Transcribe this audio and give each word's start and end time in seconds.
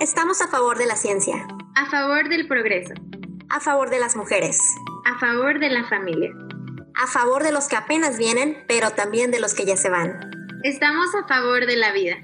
Estamos 0.00 0.40
a 0.40 0.48
favor 0.48 0.78
de 0.78 0.86
la 0.86 0.96
ciencia. 0.96 1.46
A 1.74 1.90
favor 1.90 2.28
del 2.28 2.48
progreso. 2.48 2.94
A 3.48 3.60
favor 3.60 3.90
de 3.90 4.00
las 4.00 4.16
mujeres. 4.16 4.58
A 5.04 5.18
favor 5.18 5.58
de 5.58 5.70
la 5.70 5.88
familia. 5.88 6.30
A 6.94 7.06
favor 7.06 7.42
de 7.42 7.52
los 7.52 7.68
que 7.68 7.76
apenas 7.76 8.18
vienen, 8.18 8.64
pero 8.66 8.90
también 8.90 9.30
de 9.30 9.40
los 9.40 9.54
que 9.54 9.66
ya 9.66 9.76
se 9.76 9.90
van. 9.90 10.20
Estamos 10.62 11.14
a 11.14 11.26
favor 11.26 11.66
de 11.66 11.76
la 11.76 11.92
vida. 11.92 12.16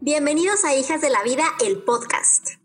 Bienvenidos 0.00 0.64
a 0.64 0.74
Hijas 0.74 1.00
de 1.00 1.10
la 1.10 1.22
Vida, 1.22 1.44
el 1.64 1.82
podcast. 1.82 2.59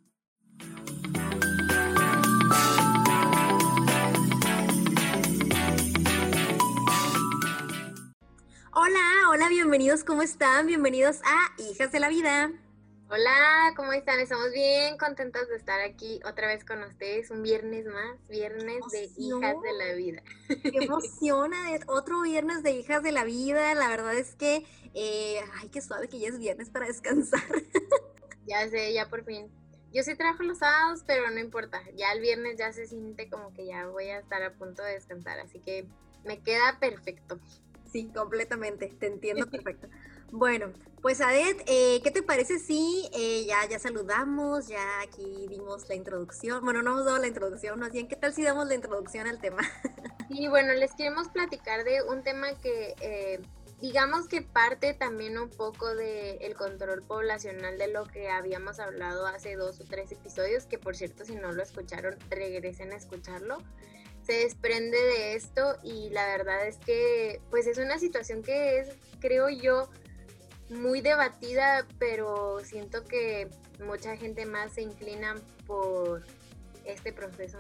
Hola, 8.78 9.30
hola, 9.30 9.48
bienvenidos, 9.48 10.04
¿cómo 10.04 10.22
están? 10.22 10.68
Bienvenidos 10.68 11.22
a 11.24 11.62
Hijas 11.62 11.94
de 11.94 12.02
la 12.02 12.10
Vida. 12.10 12.52
Hola, 13.10 13.74
¿cómo 13.78 13.94
están? 13.94 14.20
Estamos 14.20 14.52
bien 14.52 14.98
contentos 14.98 15.48
de 15.48 15.56
estar 15.56 15.80
aquí 15.80 16.20
otra 16.26 16.48
vez 16.48 16.66
con 16.66 16.84
ustedes, 16.84 17.32
un 17.32 17.42
viernes 17.42 17.86
más, 17.86 18.28
viernes 18.28 18.82
de 18.92 19.10
Hijas 19.16 19.56
de 19.62 19.74
la 19.78 19.94
Vida. 19.94 20.22
Qué 20.62 20.84
emociona, 20.84 21.56
otro 21.88 22.22
viernes 22.24 22.64
de 22.64 22.72
Hijas 22.72 23.02
de 23.02 23.14
la 23.14 23.24
Vida, 23.24 23.74
la 23.76 23.88
verdad 23.88 24.14
es 24.14 24.36
que, 24.36 24.66
eh, 24.94 25.40
ay, 25.54 25.70
qué 25.70 25.80
suave 25.80 26.10
que 26.10 26.20
ya 26.20 26.28
es 26.28 26.38
viernes 26.38 26.70
para 26.70 26.88
descansar. 26.88 27.42
Ya 28.46 28.70
sé, 28.70 28.94
ya 28.94 29.10
por 29.10 29.24
fin. 29.24 29.50
Yo 29.92 30.04
sí 30.04 30.16
trabajo 30.16 30.44
los 30.44 30.60
sábados, 30.60 31.04
pero 31.08 31.32
no 31.32 31.40
importa, 31.40 31.82
ya 31.96 32.12
el 32.12 32.20
viernes 32.20 32.58
ya 32.60 32.72
se 32.74 32.86
siente 32.86 33.28
como 33.28 33.54
que 33.54 33.66
ya 33.66 33.88
voy 33.88 34.10
a 34.10 34.20
estar 34.20 34.44
a 34.44 34.54
punto 34.54 34.84
de 34.84 34.94
descansar, 34.94 35.40
así 35.40 35.62
que 35.62 35.88
me 36.26 36.44
queda 36.44 36.78
perfecto. 36.80 37.40
Sí, 37.96 38.12
completamente, 38.14 38.94
te 39.00 39.08
entiendo 39.08 39.48
perfecto. 39.50 39.88
Bueno, 40.30 40.74
pues 41.02 41.22
Adet, 41.22 41.64
eh, 41.66 42.02
¿qué 42.04 42.12
te 42.12 42.24
parece 42.24 42.60
si 42.60 43.10
eh, 43.14 43.46
ya, 43.46 43.66
ya 43.70 43.80
saludamos, 43.80 44.68
ya 44.68 45.00
aquí 45.00 45.48
dimos 45.48 45.88
la 45.88 45.96
introducción? 45.96 46.62
Bueno, 46.66 46.82
no 46.82 46.92
hemos 46.92 47.06
dado 47.06 47.20
la 47.20 47.28
introducción, 47.28 47.80
más 47.80 47.94
bien, 47.94 48.10
¿qué 48.10 48.18
tal 48.18 48.34
si 48.34 48.44
damos 48.44 48.68
la 48.68 48.76
introducción 48.76 49.28
al 49.28 49.40
tema? 49.40 49.62
Sí, 50.28 50.48
bueno, 50.48 50.74
les 50.74 50.92
queremos 50.96 51.30
platicar 51.30 51.84
de 51.86 52.02
un 52.02 52.24
tema 52.24 52.48
que 52.60 52.96
eh, 53.00 53.40
digamos 53.80 54.28
que 54.28 54.42
parte 54.42 54.96
también 54.96 55.38
un 55.38 55.52
poco 55.52 55.94
del 55.94 56.42
el 56.42 56.56
control 56.56 57.04
poblacional 57.04 57.78
de 57.78 57.90
lo 57.90 58.06
que 58.06 58.28
habíamos 58.28 58.80
hablado 58.80 59.28
hace 59.28 59.56
dos 59.56 59.80
o 59.80 59.86
tres 59.86 60.12
episodios, 60.12 60.66
que 60.66 60.80
por 60.80 60.96
cierto, 60.98 61.24
si 61.24 61.36
no 61.36 61.52
lo 61.52 61.62
escucharon, 61.62 62.18
regresen 62.30 62.92
a 62.92 62.96
escucharlo 62.96 63.60
se 64.26 64.34
desprende 64.34 64.98
de 64.98 65.36
esto 65.36 65.78
y 65.84 66.10
la 66.10 66.26
verdad 66.28 66.68
es 66.68 66.78
que 66.78 67.42
pues 67.50 67.68
es 67.68 67.78
una 67.78 68.00
situación 68.00 68.42
que 68.44 68.80
es, 68.80 68.90
creo 69.20 69.50
yo, 69.50 69.90
muy 70.70 71.02
debatida, 71.02 71.86
pero 72.00 72.60
siento 72.64 73.06
que 73.06 73.50
mucha 73.84 74.18
gente 74.18 74.46
más 74.46 74.74
se 74.74 74.82
inclina 74.82 75.36
por 75.68 76.24
este 76.86 77.14
proceso. 77.14 77.60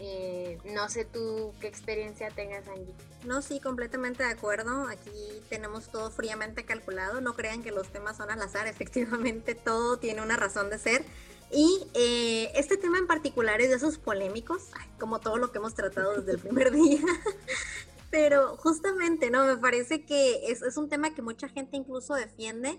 Eh, 0.00 0.58
no 0.64 0.88
sé 0.88 1.04
tú 1.04 1.52
qué 1.60 1.66
experiencia 1.66 2.28
tengas, 2.30 2.68
Angie. 2.68 2.94
No, 3.24 3.42
sí, 3.42 3.58
completamente 3.58 4.22
de 4.22 4.30
acuerdo. 4.30 4.86
Aquí 4.88 5.42
tenemos 5.48 5.88
todo 5.88 6.10
fríamente 6.10 6.64
calculado. 6.64 7.20
No 7.20 7.34
crean 7.34 7.64
que 7.64 7.72
los 7.72 7.88
temas 7.88 8.16
son 8.16 8.30
al 8.30 8.40
azar. 8.40 8.66
Efectivamente, 8.68 9.54
todo 9.54 9.98
tiene 9.98 10.22
una 10.22 10.36
razón 10.36 10.70
de 10.70 10.78
ser. 10.78 11.04
Y 11.50 11.86
eh, 11.94 12.52
este 12.54 12.76
tema 12.76 12.98
en 12.98 13.06
particular 13.06 13.60
es 13.60 13.70
de 13.70 13.76
esos 13.76 13.98
polémicos, 13.98 14.70
como 14.98 15.18
todo 15.18 15.38
lo 15.38 15.50
que 15.50 15.58
hemos 15.58 15.74
tratado 15.74 16.16
desde 16.16 16.32
el 16.32 16.38
primer 16.38 16.70
día. 16.70 17.00
Pero 18.10 18.56
justamente, 18.56 19.30
¿no? 19.30 19.44
Me 19.46 19.56
parece 19.56 20.04
que 20.04 20.50
es, 20.50 20.62
es, 20.62 20.76
un 20.76 20.88
tema 20.88 21.14
que 21.14 21.22
mucha 21.22 21.48
gente 21.48 21.76
incluso 21.76 22.14
defiende, 22.14 22.78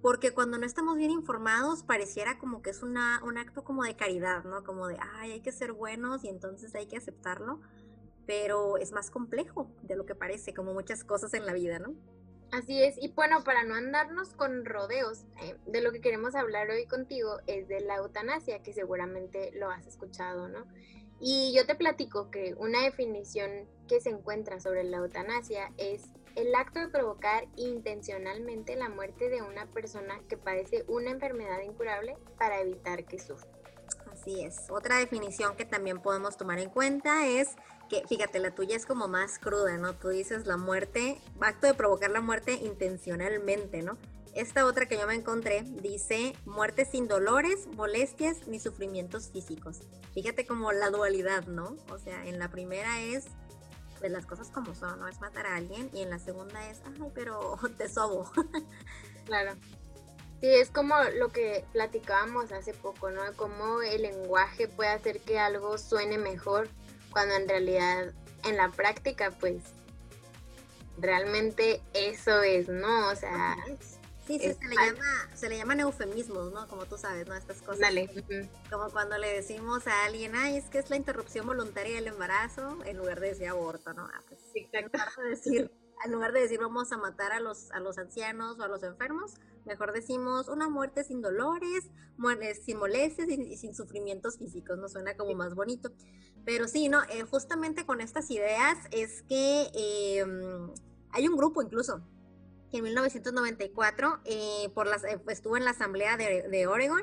porque 0.00 0.32
cuando 0.32 0.58
no 0.58 0.66
estamos 0.66 0.96
bien 0.96 1.10
informados 1.10 1.82
pareciera 1.82 2.38
como 2.38 2.60
que 2.60 2.70
es 2.70 2.82
una, 2.82 3.20
un 3.24 3.38
acto 3.38 3.64
como 3.64 3.84
de 3.84 3.96
caridad, 3.96 4.44
¿no? 4.44 4.64
Como 4.64 4.86
de, 4.88 4.98
ay, 5.16 5.32
hay 5.32 5.40
que 5.40 5.52
ser 5.52 5.72
buenos 5.72 6.24
y 6.24 6.28
entonces 6.28 6.74
hay 6.74 6.86
que 6.86 6.96
aceptarlo, 6.96 7.60
pero 8.26 8.76
es 8.78 8.92
más 8.92 9.10
complejo 9.10 9.70
de 9.82 9.96
lo 9.96 10.06
que 10.06 10.14
parece, 10.14 10.54
como 10.54 10.72
muchas 10.72 11.04
cosas 11.04 11.34
en 11.34 11.46
la 11.46 11.52
vida, 11.52 11.78
¿no? 11.78 11.94
Así 12.54 12.80
es, 12.80 12.94
y 12.98 13.08
bueno, 13.08 13.42
para 13.42 13.64
no 13.64 13.74
andarnos 13.74 14.28
con 14.34 14.64
rodeos, 14.64 15.24
eh, 15.42 15.56
de 15.66 15.80
lo 15.80 15.90
que 15.90 16.00
queremos 16.00 16.36
hablar 16.36 16.70
hoy 16.70 16.86
contigo 16.86 17.40
es 17.48 17.66
de 17.66 17.80
la 17.80 17.96
eutanasia, 17.96 18.62
que 18.62 18.72
seguramente 18.72 19.50
lo 19.54 19.70
has 19.70 19.84
escuchado, 19.88 20.46
¿no? 20.46 20.64
Y 21.18 21.52
yo 21.52 21.66
te 21.66 21.74
platico 21.74 22.30
que 22.30 22.54
una 22.56 22.82
definición 22.82 23.50
que 23.88 24.00
se 24.00 24.10
encuentra 24.10 24.60
sobre 24.60 24.84
la 24.84 24.98
eutanasia 24.98 25.72
es 25.78 26.04
el 26.36 26.54
acto 26.54 26.78
de 26.78 26.86
provocar 26.86 27.44
intencionalmente 27.56 28.76
la 28.76 28.88
muerte 28.88 29.28
de 29.28 29.42
una 29.42 29.66
persona 29.66 30.20
que 30.28 30.36
padece 30.36 30.84
una 30.86 31.10
enfermedad 31.10 31.60
incurable 31.60 32.16
para 32.38 32.60
evitar 32.60 33.04
que 33.04 33.18
sufra. 33.18 33.50
Así 34.12 34.44
es. 34.44 34.70
Otra 34.70 34.98
definición 34.98 35.56
que 35.56 35.64
también 35.64 36.00
podemos 36.00 36.36
tomar 36.36 36.60
en 36.60 36.70
cuenta 36.70 37.26
es 37.26 37.56
que, 37.88 38.06
fíjate, 38.06 38.38
la 38.38 38.54
tuya 38.54 38.76
es 38.76 38.86
como 38.86 39.08
más 39.08 39.38
cruda, 39.38 39.76
¿no? 39.78 39.94
Tú 39.94 40.08
dices 40.08 40.46
la 40.46 40.56
muerte, 40.56 41.20
acto 41.40 41.66
de 41.66 41.74
provocar 41.74 42.10
la 42.10 42.20
muerte 42.20 42.54
intencionalmente, 42.54 43.82
¿no? 43.82 43.98
Esta 44.34 44.66
otra 44.66 44.86
que 44.86 44.98
yo 44.98 45.06
me 45.06 45.14
encontré 45.14 45.62
dice 45.62 46.34
muerte 46.44 46.84
sin 46.84 47.06
dolores, 47.06 47.68
molestias 47.76 48.48
ni 48.48 48.58
sufrimientos 48.58 49.30
físicos. 49.30 49.80
Fíjate 50.12 50.44
como 50.44 50.72
la 50.72 50.90
dualidad, 50.90 51.46
¿no? 51.46 51.76
O 51.88 51.98
sea, 51.98 52.26
en 52.26 52.40
la 52.40 52.50
primera 52.50 53.00
es 53.00 53.26
pues 54.00 54.10
las 54.10 54.26
cosas 54.26 54.50
como 54.50 54.74
son, 54.74 54.98
¿no? 54.98 55.08
Es 55.08 55.20
matar 55.20 55.46
a 55.46 55.56
alguien 55.56 55.88
y 55.94 56.02
en 56.02 56.10
la 56.10 56.18
segunda 56.18 56.68
es, 56.68 56.82
ay, 56.84 57.10
pero 57.14 57.58
te 57.78 57.88
sobo. 57.88 58.30
claro. 59.24 59.52
Sí, 60.40 60.48
es 60.48 60.68
como 60.70 60.94
lo 61.16 61.28
que 61.28 61.64
platicábamos 61.72 62.52
hace 62.52 62.74
poco, 62.74 63.10
¿no? 63.10 63.22
Cómo 63.36 63.80
el 63.82 64.02
lenguaje 64.02 64.68
puede 64.68 64.90
hacer 64.90 65.20
que 65.20 65.38
algo 65.38 65.78
suene 65.78 66.18
mejor 66.18 66.68
cuando 67.14 67.36
en 67.36 67.48
realidad 67.48 68.12
en 68.44 68.56
la 68.58 68.68
práctica 68.68 69.30
pues 69.30 69.62
realmente 70.98 71.80
eso 71.94 72.42
es, 72.42 72.68
¿no? 72.68 73.08
O 73.08 73.16
sea... 73.16 73.56
Sí, 74.26 74.38
sí, 74.38 74.54
se 74.54 74.68
le, 74.68 74.74
llama, 74.74 75.30
se 75.34 75.48
le 75.50 75.58
llaman 75.58 75.80
eufemismos, 75.80 76.50
¿no? 76.50 76.66
Como 76.66 76.86
tú 76.86 76.96
sabes, 76.96 77.28
¿no? 77.28 77.34
Estas 77.34 77.60
cosas. 77.60 77.80
Dale. 77.80 78.08
Como 78.70 78.88
cuando 78.90 79.18
le 79.18 79.30
decimos 79.30 79.86
a 79.86 80.06
alguien, 80.06 80.34
ay, 80.34 80.56
es 80.56 80.64
que 80.70 80.78
es 80.78 80.88
la 80.88 80.96
interrupción 80.96 81.46
voluntaria 81.46 81.96
del 81.96 82.06
embarazo, 82.06 82.78
en 82.86 82.96
lugar 82.96 83.20
de 83.20 83.28
decir 83.28 83.48
aborto, 83.48 83.92
¿no? 83.92 84.08
Ah, 84.10 84.22
pues, 84.26 84.40
En 84.54 84.84
lugar 84.86 85.08
de 85.22 85.28
decir, 85.28 85.70
en 86.04 86.12
lugar 86.12 86.32
de 86.32 86.40
decir 86.40 86.58
vamos 86.60 86.92
a 86.92 86.96
matar 86.96 87.32
a 87.32 87.40
los, 87.40 87.70
a 87.72 87.80
los 87.80 87.98
ancianos 87.98 88.58
o 88.58 88.62
a 88.62 88.68
los 88.68 88.82
enfermos, 88.82 89.34
mejor 89.64 89.92
decimos 89.92 90.48
una 90.48 90.68
muerte 90.68 91.04
sin 91.04 91.22
dolores, 91.22 91.90
muerte 92.16 92.54
sin 92.54 92.78
molestias 92.78 93.28
y, 93.28 93.56
sin 93.56 93.74
sufrimientos 93.74 94.38
físicos, 94.38 94.78
nos 94.78 94.92
suena 94.92 95.16
como 95.16 95.34
más 95.34 95.54
bonito. 95.54 95.90
Pero 96.44 96.68
sí, 96.68 96.88
no, 96.88 97.02
eh, 97.04 97.22
justamente 97.22 97.86
con 97.86 98.00
estas 98.00 98.30
ideas 98.30 98.76
es 98.90 99.22
que 99.22 99.70
em, 99.74 100.70
hay 101.10 101.28
un 101.28 101.36
grupo 101.36 101.62
incluso 101.62 102.02
que 102.70 102.78
en 102.78 102.84
1994 102.84 104.20
eh, 104.24 104.68
por 104.74 104.86
las, 104.86 105.04
eh, 105.04 105.20
estuvo 105.28 105.56
en 105.56 105.64
la 105.64 105.70
Asamblea 105.70 106.16
de, 106.16 106.48
de 106.48 106.66
Oregon 106.66 107.02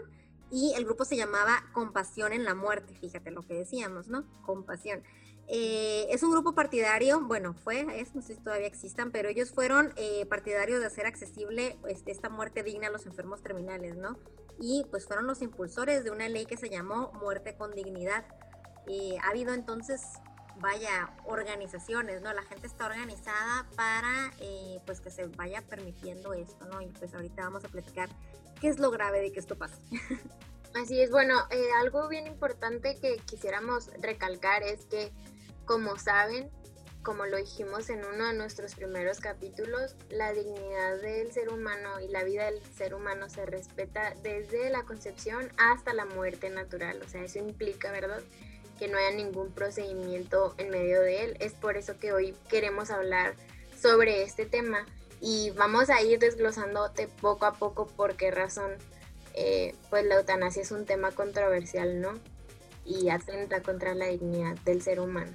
y 0.52 0.74
el 0.76 0.84
grupo 0.86 1.06
se 1.06 1.16
llamaba 1.16 1.64
Compasión 1.74 2.34
en 2.34 2.44
la 2.44 2.54
Muerte, 2.54 2.94
fíjate 2.94 3.32
lo 3.32 3.42
que 3.42 3.54
decíamos, 3.54 4.10
¿no? 4.10 4.26
Compasión. 4.44 5.02
Eh, 5.54 6.08
es 6.10 6.24
un 6.24 6.32
grupo 6.32 6.54
partidario, 6.54 7.20
bueno, 7.20 7.54
fue, 7.54 7.86
es, 8.00 8.16
no 8.16 8.22
sé 8.22 8.36
si 8.36 8.40
todavía 8.40 8.68
existan, 8.68 9.12
pero 9.12 9.28
ellos 9.28 9.52
fueron 9.52 9.92
eh, 9.98 10.26
partidarios 10.28 10.80
de 10.80 10.86
hacer 10.86 11.06
accesible 11.06 11.78
este, 11.90 12.12
esta 12.12 12.30
muerte 12.30 12.64
digna 12.64 12.88
a 12.88 12.90
los 12.90 13.06
enfermos 13.06 13.44
terminales, 13.44 13.98
¿no? 13.98 14.18
Y 14.62 14.86
pues 14.92 15.06
fueron 15.08 15.28
los 15.28 15.42
impulsores 15.42 16.06
de 16.06 16.12
una 16.12 16.30
ley 16.30 16.46
que 16.46 16.56
se 16.56 16.70
llamó 16.70 17.12
Muerte 17.22 17.58
con 17.58 17.72
Dignidad. 17.72 18.24
Eh, 18.88 19.18
ha 19.22 19.32
habido 19.32 19.54
entonces, 19.54 20.02
vaya, 20.62 21.14
organizaciones, 21.26 22.22
¿no? 22.22 22.32
La 22.32 22.44
gente 22.44 22.66
está 22.66 22.86
organizada 22.86 23.68
para, 23.76 24.32
pues, 24.86 25.02
que 25.02 25.12
se 25.12 25.28
vaya 25.28 25.62
permitiendo 25.64 26.32
esto, 26.34 26.66
¿no? 26.68 26.82
Y 26.82 26.88
pues 26.88 27.14
ahorita 27.14 27.44
vamos 27.44 27.66
a 27.66 27.68
platicar 27.68 28.08
qué 28.62 28.70
es 28.70 28.80
lo 28.80 28.90
grave 28.90 29.20
de 29.20 29.34
que 29.34 29.42
esto 29.42 29.58
pase. 29.58 29.82
Así 30.82 31.02
es, 31.02 31.12
bueno, 31.12 31.36
algo 31.82 32.08
bien 32.08 32.26
importante 32.26 32.96
que 33.02 33.18
quisiéramos 33.26 33.90
recalcar 34.00 34.64
es 34.64 34.86
que 34.86 35.12
como 35.72 35.98
saben, 35.98 36.50
como 37.02 37.26
lo 37.26 37.38
dijimos 37.38 37.90
en 37.90 38.04
uno 38.04 38.28
de 38.28 38.34
nuestros 38.34 38.76
primeros 38.76 39.22
capítulos, 39.22 39.96
la 40.10 40.34
dignidad 40.34 41.00
del 41.00 41.32
ser 41.32 41.48
humano 41.48 42.02
y 42.02 42.10
la 42.10 42.26
vida 42.26 42.44
del 42.44 42.62
ser 42.76 42.94
humano 42.94 43.30
se 43.30 43.46
respeta 43.46 44.14
desde 44.22 44.70
la 44.70 44.84
concepción 44.84 45.50
hasta 45.58 45.94
la 45.94 46.04
muerte 46.04 46.50
natural. 46.50 47.02
O 47.02 47.08
sea, 47.08 47.24
eso 47.24 47.40
implica, 47.40 47.90
¿verdad? 47.90 48.22
Que 48.80 48.90
no 48.90 48.98
haya 48.98 49.16
ningún 49.16 49.54
procedimiento 49.54 50.56
en 50.58 50.72
medio 50.72 51.00
de 51.00 51.24
él. 51.24 51.38
Es 51.40 51.54
por 51.54 51.78
eso 51.78 51.98
que 51.98 52.12
hoy 52.12 52.36
queremos 52.50 52.92
hablar 52.92 53.36
sobre 53.82 54.24
este 54.24 54.46
tema 54.46 54.86
y 55.22 55.52
vamos 55.52 55.90
a 55.90 56.02
ir 56.02 56.20
desglosándote 56.20 57.08
poco 57.08 57.46
a 57.46 57.54
poco 57.54 57.88
por 57.88 58.18
qué 58.18 58.30
razón 58.30 58.74
eh, 59.36 59.74
pues 59.90 60.04
la 60.04 60.16
eutanasia 60.16 60.64
es 60.64 60.72
un 60.72 60.86
tema 60.86 61.12
controversial, 61.12 62.02
¿no? 62.02 62.20
Y 62.84 63.08
atenta 63.08 63.62
contra 63.62 63.96
la 63.96 64.08
dignidad 64.08 64.58
del 64.66 64.82
ser 64.82 65.00
humano. 65.00 65.32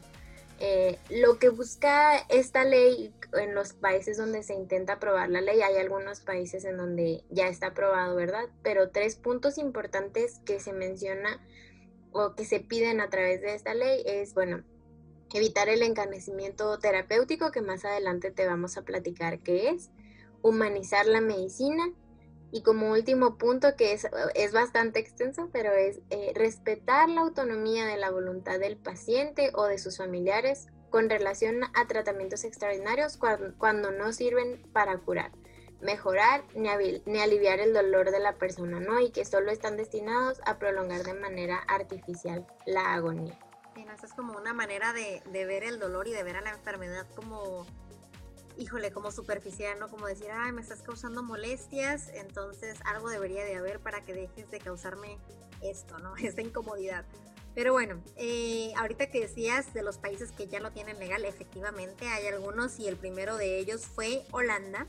Eh, 0.59 0.99
lo 1.11 1.39
que 1.39 1.51
busca 1.51 2.17
esta 2.31 2.65
ley 2.65 3.13
en 3.35 3.55
los 3.55 3.75
países 3.75 4.17
donde 4.17 4.43
se 4.43 4.55
intenta 4.55 4.95
aprobar 4.95 5.29
la 5.29 5.43
ley, 5.43 5.61
hay 5.61 5.77
algunos 5.77 6.21
países 6.21 6.65
en 6.65 6.79
donde 6.79 7.25
ya 7.29 7.49
está 7.49 7.69
aprobado, 7.69 8.17
¿verdad? 8.17 8.47
Pero 8.63 8.91
tres 8.91 9.17
puntos 9.17 9.59
importantes 9.59 10.41
que 10.47 10.59
se 10.59 10.73
menciona 10.73 11.41
o 12.13 12.35
que 12.35 12.47
se 12.47 12.61
piden 12.61 13.01
a 13.01 13.11
través 13.11 13.43
de 13.43 13.55
esta 13.55 13.75
ley 13.75 14.03
es, 14.07 14.33
bueno, 14.33 14.65
evitar 15.35 15.69
el 15.69 15.83
encanecimiento 15.83 16.79
terapéutico, 16.79 17.51
que 17.51 17.61
más 17.61 17.85
adelante 17.85 18.31
te 18.31 18.47
vamos 18.47 18.79
a 18.79 18.83
platicar 18.83 19.41
qué 19.41 19.69
es, 19.71 19.91
humanizar 20.41 21.07
la 21.07 21.21
medicina, 21.21 21.93
y 22.57 22.63
como 22.63 22.91
último 22.91 23.37
punto, 23.37 23.77
que 23.77 23.93
es, 23.93 24.09
es 24.35 24.53
bastante 24.53 24.99
extenso, 24.99 25.51
pero 25.53 25.73
es 25.73 26.01
eh, 26.09 26.33
respetar 26.35 27.07
la 27.11 27.21
autonomía 27.21 27.85
de 27.85 27.99
la 27.99 28.11
voluntad 28.11 28.59
del 28.59 28.79
paciente 28.79 29.51
o 29.53 29.65
de 29.65 29.77
sus 29.77 29.99
familiares 29.99 30.69
con 30.89 31.11
relación 31.11 31.65
a 31.75 31.87
tratamientos 31.87 32.45
extraordinarios 32.45 33.19
cuando, 33.19 33.91
no 33.91 34.13
sirven 34.15 34.63
para 34.73 34.97
curar, 34.97 35.33
mejorar 35.83 36.45
ni, 36.55 36.71
ni, 37.05 37.21
aliviar 37.21 37.61
el 37.61 37.75
dolor 37.75 38.11
de 38.11 38.21
la 38.21 38.37
persona, 38.37 38.81
¿no? 38.81 39.01
Y 39.01 39.11
que 39.11 39.27
solo 39.27 39.51
están 39.51 39.77
destinados 39.77 40.41
a 40.47 40.59
prolongar 40.59 41.03
de 41.03 41.13
manera 41.13 41.59
artificial 41.69 42.47
la 42.65 42.95
agonía. 42.95 43.39
Sí, 43.75 43.85
es 44.03 44.15
como 44.15 44.33
una 44.33 44.55
manera 44.55 44.95
de, 44.95 45.23
de 45.31 45.45
ver 45.45 45.63
el 45.63 45.79
dolor 45.79 46.09
y 46.09 46.13
de 46.13 46.23
ver 46.23 46.37
a 46.37 46.41
la 46.41 46.53
enfermedad 46.53 47.07
como 47.15 47.67
híjole, 48.59 48.93
como 48.93 49.11
superficial, 49.11 49.79
¿no? 49.79 49.89
Como 49.89 50.07
decir, 50.07 50.29
ay, 50.33 50.53
me 50.53 50.63
estás 50.63 50.83
causando 50.83 51.23
molestias, 51.23 52.09
entonces 52.15 52.79
algo 52.85 53.09
debería 53.09 53.45
de 53.45 53.57
haber 53.57 53.81
para 53.81 54.03
que 54.03 54.15
dejes 54.15 54.51
de 54.51 54.59
causarme 54.59 55.19
esto, 55.63 55.99
¿no? 55.99 56.17
Esta 56.23 56.43
incomodidad. 56.43 57.05
Pero 57.55 57.73
bueno, 57.73 58.03
eh, 58.17 58.75
ahorita 58.77 59.11
que 59.11 59.21
decías 59.21 59.73
de 59.73 59.83
los 59.83 59.97
países 59.97 60.31
que 60.31 60.47
ya 60.47 60.61
lo 60.61 60.73
tienen 60.73 60.99
legal, 60.99 61.25
efectivamente 61.25 62.07
hay 62.07 62.27
algunos 62.27 62.79
y 62.79 62.87
el 62.87 62.97
primero 62.97 63.39
de 63.39 63.59
ellos 63.59 63.87
fue 63.87 64.25
Holanda. 64.31 64.87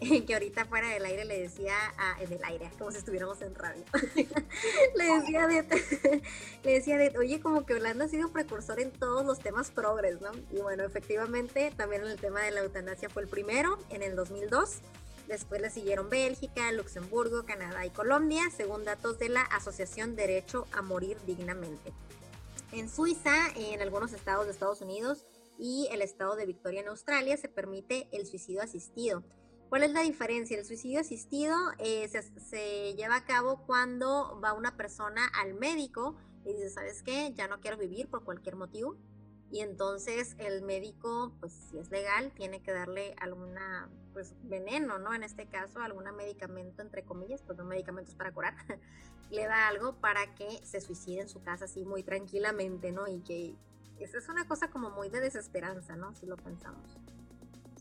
que 0.26 0.34
ahorita 0.34 0.66
fuera 0.66 0.88
del 0.88 1.04
aire 1.04 1.24
le 1.24 1.40
decía, 1.40 1.74
a, 1.98 2.24
del 2.24 2.42
aire, 2.44 2.70
como 2.78 2.90
si 2.90 2.98
estuviéramos 2.98 3.40
en 3.42 3.54
radio, 3.54 3.82
le 4.94 5.04
decía 5.04 5.46
de, 5.46 5.62
le 6.64 6.72
decía 6.72 6.98
de, 6.98 7.16
oye, 7.18 7.40
como 7.40 7.64
que 7.64 7.74
Holanda 7.74 8.04
ha 8.04 8.08
sido 8.08 8.30
precursor 8.30 8.80
en 8.80 8.90
todos 8.90 9.24
los 9.24 9.38
temas 9.38 9.70
progres, 9.70 10.20
¿no? 10.20 10.32
Y 10.50 10.60
bueno, 10.60 10.84
efectivamente, 10.84 11.72
también 11.76 12.02
en 12.02 12.08
el 12.08 12.20
tema 12.20 12.42
de 12.42 12.50
la 12.50 12.60
eutanasia 12.60 13.08
fue 13.08 13.22
el 13.22 13.28
primero, 13.28 13.78
en 13.90 14.02
el 14.02 14.16
2002. 14.16 14.80
Después 15.28 15.60
le 15.60 15.70
siguieron 15.70 16.08
Bélgica, 16.08 16.70
Luxemburgo, 16.72 17.44
Canadá 17.44 17.84
y 17.84 17.90
Colombia, 17.90 18.42
según 18.56 18.84
datos 18.84 19.18
de 19.18 19.28
la 19.28 19.42
Asociación 19.42 20.14
Derecho 20.14 20.66
a 20.72 20.82
Morir 20.82 21.16
Dignamente. 21.26 21.92
En 22.70 22.88
Suiza, 22.88 23.34
en 23.56 23.80
algunos 23.80 24.12
estados 24.12 24.46
de 24.46 24.52
Estados 24.52 24.80
Unidos 24.82 25.26
y 25.58 25.88
el 25.90 26.02
estado 26.02 26.36
de 26.36 26.46
Victoria 26.46 26.82
en 26.82 26.88
Australia 26.88 27.36
se 27.36 27.48
permite 27.48 28.08
el 28.12 28.26
suicidio 28.26 28.62
asistido. 28.62 29.24
¿Cuál 29.68 29.82
es 29.82 29.90
la 29.90 30.02
diferencia? 30.02 30.56
El 30.56 30.64
suicidio 30.64 31.00
asistido 31.00 31.56
eh, 31.78 32.08
se, 32.08 32.94
lleva 32.94 33.16
a 33.16 33.24
cabo 33.24 33.62
cuando 33.66 34.40
va 34.40 34.52
una 34.52 34.76
persona 34.76 35.26
al 35.40 35.54
médico 35.54 36.16
y 36.44 36.52
dice, 36.52 36.70
¿sabes 36.70 37.02
qué? 37.02 37.32
Ya 37.34 37.48
no 37.48 37.60
quiero 37.60 37.76
vivir 37.76 38.08
por 38.08 38.22
cualquier 38.22 38.54
motivo. 38.54 38.96
Y 39.50 39.60
entonces 39.60 40.36
el 40.38 40.62
médico, 40.62 41.32
pues 41.40 41.52
si 41.52 41.78
es 41.78 41.90
legal, 41.90 42.32
tiene 42.34 42.62
que 42.62 42.72
darle 42.72 43.14
alguna, 43.20 43.88
pues 44.12 44.34
veneno, 44.44 44.98
¿no? 44.98 45.14
En 45.14 45.24
este 45.24 45.46
caso, 45.46 45.80
algún 45.80 46.04
medicamento, 46.16 46.82
entre 46.82 47.04
comillas, 47.04 47.42
pues 47.42 47.58
no 47.58 47.64
medicamentos 47.64 48.14
para 48.14 48.32
curar. 48.32 48.54
Le 49.30 49.46
da 49.46 49.66
algo 49.66 49.96
para 49.96 50.34
que 50.36 50.64
se 50.64 50.80
suicide 50.80 51.22
en 51.22 51.28
su 51.28 51.42
casa 51.42 51.64
así 51.64 51.84
muy 51.84 52.04
tranquilamente, 52.04 52.92
¿no? 52.92 53.08
Y 53.08 53.20
que 53.20 53.56
esa 53.98 54.18
es 54.18 54.28
una 54.28 54.46
cosa 54.46 54.70
como 54.70 54.90
muy 54.90 55.10
de 55.10 55.20
desesperanza, 55.20 55.96
¿no? 55.96 56.14
Si 56.14 56.26
lo 56.26 56.36
pensamos. 56.36 56.96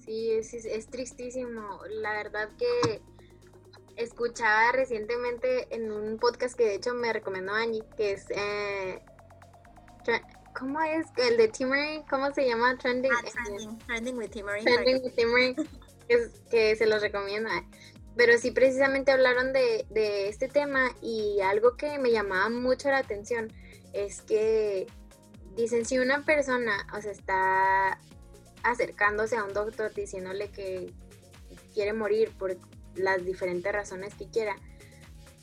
Sí, 0.06 0.32
es, 0.32 0.54
es, 0.54 0.88
tristísimo. 0.88 1.80
La 1.90 2.14
verdad 2.14 2.50
que 2.58 3.02
escuchaba 3.96 4.72
recientemente 4.72 5.74
en 5.74 5.92
un 5.92 6.18
podcast 6.20 6.56
que 6.56 6.66
de 6.66 6.76
hecho 6.76 6.94
me 6.94 7.12
recomendó 7.12 7.54
Angie, 7.54 7.84
que 7.98 8.12
es... 8.12 8.26
Eh, 8.30 9.02
¿Cómo 10.58 10.80
es? 10.82 11.08
El 11.18 11.36
de 11.36 11.50
Timmery, 11.50 12.04
¿cómo 12.10 12.34
se 12.34 12.48
llama? 12.48 12.78
Trending, 12.78 13.12
ah, 13.12 13.22
trending, 13.88 14.18
with 14.18 14.30
Timmery. 14.30 14.64
Trending 14.64 15.04
with 15.04 15.14
Timmery, 15.14 15.56
que, 16.08 16.30
que 16.50 16.76
se 16.78 16.86
los 16.86 17.02
recomiendo. 17.02 17.50
Pero 18.16 18.38
sí, 18.38 18.52
precisamente 18.52 19.12
hablaron 19.12 19.52
de, 19.52 19.86
de 19.90 20.30
este 20.30 20.48
tema 20.48 20.96
y 21.02 21.42
algo 21.42 21.76
que 21.76 22.00
me 22.00 22.12
llamaba 22.12 22.50
mucho 22.50 22.90
la 22.90 23.00
atención 23.00 23.52
es 23.92 24.22
que 24.22 24.88
dicen 25.56 25.86
si 25.86 26.00
una 26.00 26.24
persona, 26.24 26.88
o 26.96 27.02
sea, 27.02 27.12
está 27.12 28.00
acercándose 28.66 29.38
a 29.38 29.44
un 29.44 29.54
doctor 29.54 29.94
diciéndole 29.94 30.50
que 30.50 30.92
quiere 31.74 31.94
morir 31.94 32.32
por 32.38 32.58
las 32.96 33.24
diferentes 33.24 33.72
razones 33.72 34.16
que 34.16 34.28
quiera, 34.28 34.56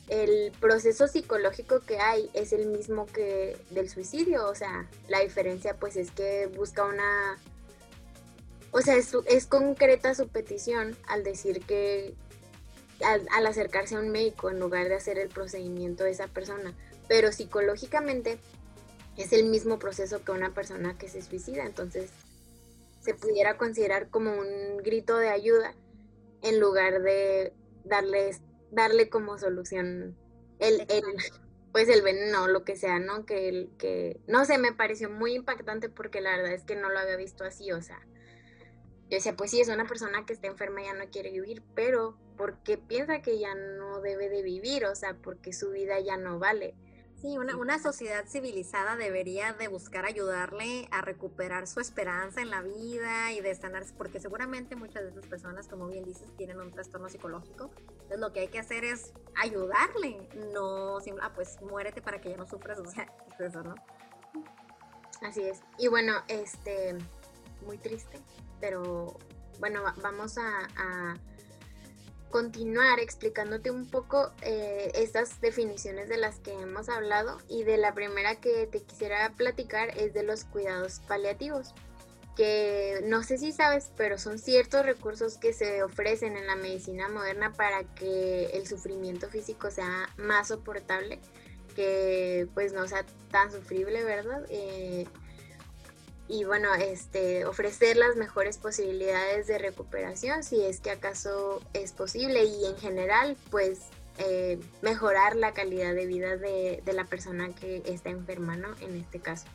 el 0.09 0.51
proceso 0.59 1.07
psicológico 1.07 1.79
que 1.79 1.99
hay 1.99 2.29
es 2.33 2.51
el 2.51 2.67
mismo 2.67 3.05
que 3.05 3.57
del 3.69 3.89
suicidio, 3.89 4.47
o 4.49 4.55
sea, 4.55 4.89
la 5.07 5.21
diferencia 5.21 5.75
pues 5.75 5.95
es 5.95 6.11
que 6.11 6.47
busca 6.47 6.83
una, 6.83 7.39
o 8.71 8.81
sea, 8.81 8.95
es, 8.97 9.45
concreta 9.47 10.13
su 10.13 10.27
petición 10.27 10.97
al 11.07 11.23
decir 11.23 11.65
que, 11.65 12.15
al, 13.05 13.25
al, 13.31 13.47
acercarse 13.47 13.95
a 13.95 13.99
un 13.99 14.09
médico 14.09 14.49
en 14.49 14.59
lugar 14.59 14.89
de 14.89 14.95
hacer 14.95 15.17
el 15.17 15.29
procedimiento 15.29 16.03
de 16.03 16.11
esa 16.11 16.27
persona, 16.27 16.73
pero 17.07 17.31
psicológicamente 17.31 18.37
es 19.15 19.31
el 19.31 19.45
mismo 19.45 19.79
proceso 19.79 20.25
que 20.25 20.31
una 20.31 20.53
persona 20.53 20.97
que 20.97 21.07
se 21.07 21.21
suicida, 21.21 21.65
entonces 21.65 22.09
se 23.03 23.13
pudiera 23.13 23.57
considerar 23.57 24.09
como 24.09 24.31
un 24.33 24.77
grito 24.77 25.17
de 25.17 25.29
ayuda 25.29 25.75
en 26.41 26.59
lugar 26.59 27.01
de 27.01 27.53
darles, 27.83 28.41
darle 28.71 29.09
como 29.09 29.37
solución 29.37 30.15
el, 30.59 30.85
el, 30.89 31.03
pues 31.73 31.89
el 31.89 32.01
veneno, 32.01 32.47
lo 32.47 32.63
que 32.63 32.75
sea, 32.75 32.99
¿no? 32.99 33.25
Que, 33.25 33.49
el, 33.49 33.71
que, 33.77 34.21
no 34.27 34.45
sé, 34.45 34.57
me 34.57 34.71
pareció 34.71 35.09
muy 35.09 35.33
impactante 35.33 35.89
porque 35.89 36.21
la 36.21 36.37
verdad 36.37 36.53
es 36.53 36.63
que 36.63 36.75
no 36.75 36.89
lo 36.89 36.99
había 36.99 37.17
visto 37.17 37.43
así, 37.43 37.71
o 37.71 37.81
sea, 37.81 37.99
yo 39.09 39.17
decía, 39.17 39.35
pues 39.35 39.51
sí, 39.51 39.59
es 39.59 39.67
una 39.67 39.85
persona 39.85 40.25
que 40.25 40.33
está 40.33 40.47
enferma 40.47 40.81
y 40.81 40.85
ya 40.85 40.93
no 40.93 41.09
quiere 41.11 41.31
vivir, 41.31 41.61
pero 41.75 42.17
porque 42.37 42.77
piensa 42.77 43.21
que 43.21 43.37
ya 43.37 43.53
no 43.53 43.99
debe 43.99 44.29
de 44.29 44.41
vivir, 44.41 44.85
o 44.85 44.95
sea, 44.95 45.15
porque 45.15 45.51
su 45.51 45.71
vida 45.71 45.99
ya 45.99 46.17
no 46.17 46.39
vale. 46.39 46.73
Sí, 47.23 47.37
una, 47.37 47.55
una, 47.55 47.79
sociedad 47.79 48.25
civilizada 48.27 48.97
debería 48.97 49.53
de 49.53 49.69
buscar 49.69 50.03
ayudarle 50.03 50.89
a 50.91 50.99
recuperar 50.99 51.67
su 51.67 51.79
esperanza 51.79 52.41
en 52.41 52.49
la 52.49 52.61
vida 52.61 53.31
y 53.31 53.39
de 53.39 53.55
sanarse, 53.55 53.93
porque 53.97 54.19
seguramente 54.19 54.75
muchas 54.75 55.03
de 55.03 55.11
esas 55.11 55.25
personas, 55.27 55.69
como 55.69 55.87
bien 55.87 56.03
dices, 56.03 56.27
tienen 56.35 56.59
un 56.59 56.69
trastorno 56.71 57.07
psicológico. 57.07 57.71
Entonces 57.77 58.19
lo 58.19 58.33
que 58.33 58.41
hay 58.41 58.49
que 58.49 58.59
hacer 58.59 58.83
es 58.83 59.13
ayudarle, 59.37 60.27
no, 60.53 60.97
ah, 60.97 61.31
pues 61.33 61.61
muérete 61.61 62.01
para 62.01 62.19
que 62.19 62.29
ya 62.29 62.35
no 62.35 62.45
sufras, 62.45 62.77
o 62.79 62.85
sea, 62.87 63.07
eso, 63.39 63.63
¿no? 63.63 63.75
Así 65.21 65.43
es. 65.43 65.61
Y 65.77 65.87
bueno, 65.87 66.15
este, 66.27 66.97
muy 67.65 67.77
triste, 67.77 68.19
pero 68.59 69.17
bueno, 69.61 69.81
vamos 70.01 70.37
a 70.37 71.15
continuar 72.33 72.99
explicándote 72.99 73.69
un 73.69 73.85
poco 73.85 74.31
eh, 74.41 74.91
estas 74.95 75.39
definiciones 75.39 76.09
de 76.09 76.17
las 76.17 76.39
que 76.39 76.51
hemos 76.51 76.89
hablado 76.89 77.37
y 77.47 77.63
de 77.63 77.77
la 77.77 77.93
primera 77.93 78.41
que 78.41 78.65
te 78.65 78.81
quisiera 78.81 79.31
platicar 79.37 79.95
es 79.99 80.15
de 80.15 80.23
los 80.23 80.43
cuidados 80.43 80.99
paliativos 81.07 81.75
que 82.35 83.01
no 83.05 83.21
sé 83.21 83.37
si 83.37 83.51
sabes, 83.51 83.91
pero 83.95 84.17
son 84.17 84.39
ciertos 84.39 84.83
recursos 84.83 85.37
que 85.37 85.53
se 85.53 85.83
ofrecen 85.83 86.35
en 86.35 86.47
la 86.47 86.55
medicina 86.55 87.07
moderna 87.07 87.53
para 87.53 87.83
que 87.83 88.45
el 88.45 88.65
sufrimiento 88.65 89.29
físico 89.29 89.69
sea 89.69 90.09
más 90.17 90.47
soportable, 90.47 91.19
que 91.75 92.47
pues 92.55 92.73
no 92.73 92.87
sea 92.87 93.05
tan 93.29 93.51
sufrible, 93.51 94.03
¿verdad? 94.03 94.43
Eh, 94.49 95.05
y 96.27 96.45
bueno, 96.45 96.73
este, 96.73 97.45
ofrecer 97.45 97.97
las 97.97 98.15
mejores 98.15 98.57
posibilidades 98.57 99.47
de 99.47 99.57
recuperación 99.57 100.43
si 100.43 100.63
es 100.63 100.79
que 100.79 100.91
acaso 100.91 101.61
es 101.73 101.91
posible 101.91 102.45
y 102.45 102.65
en 102.65 102.77
general 102.77 103.35
pues 103.51 103.81
eh, 104.19 104.59
mejorar 104.81 105.35
la 105.35 105.53
calidad 105.53 105.93
de 105.93 106.05
vida 106.05 106.37
de, 106.37 106.81
la 106.93 107.05
persona 107.05 107.53
que 107.55 107.81
está 107.85 108.09
enferma, 108.09 108.55
¿no? 108.55 108.69
En 108.79 108.95
este 108.95 109.19
caso. 109.19 109.47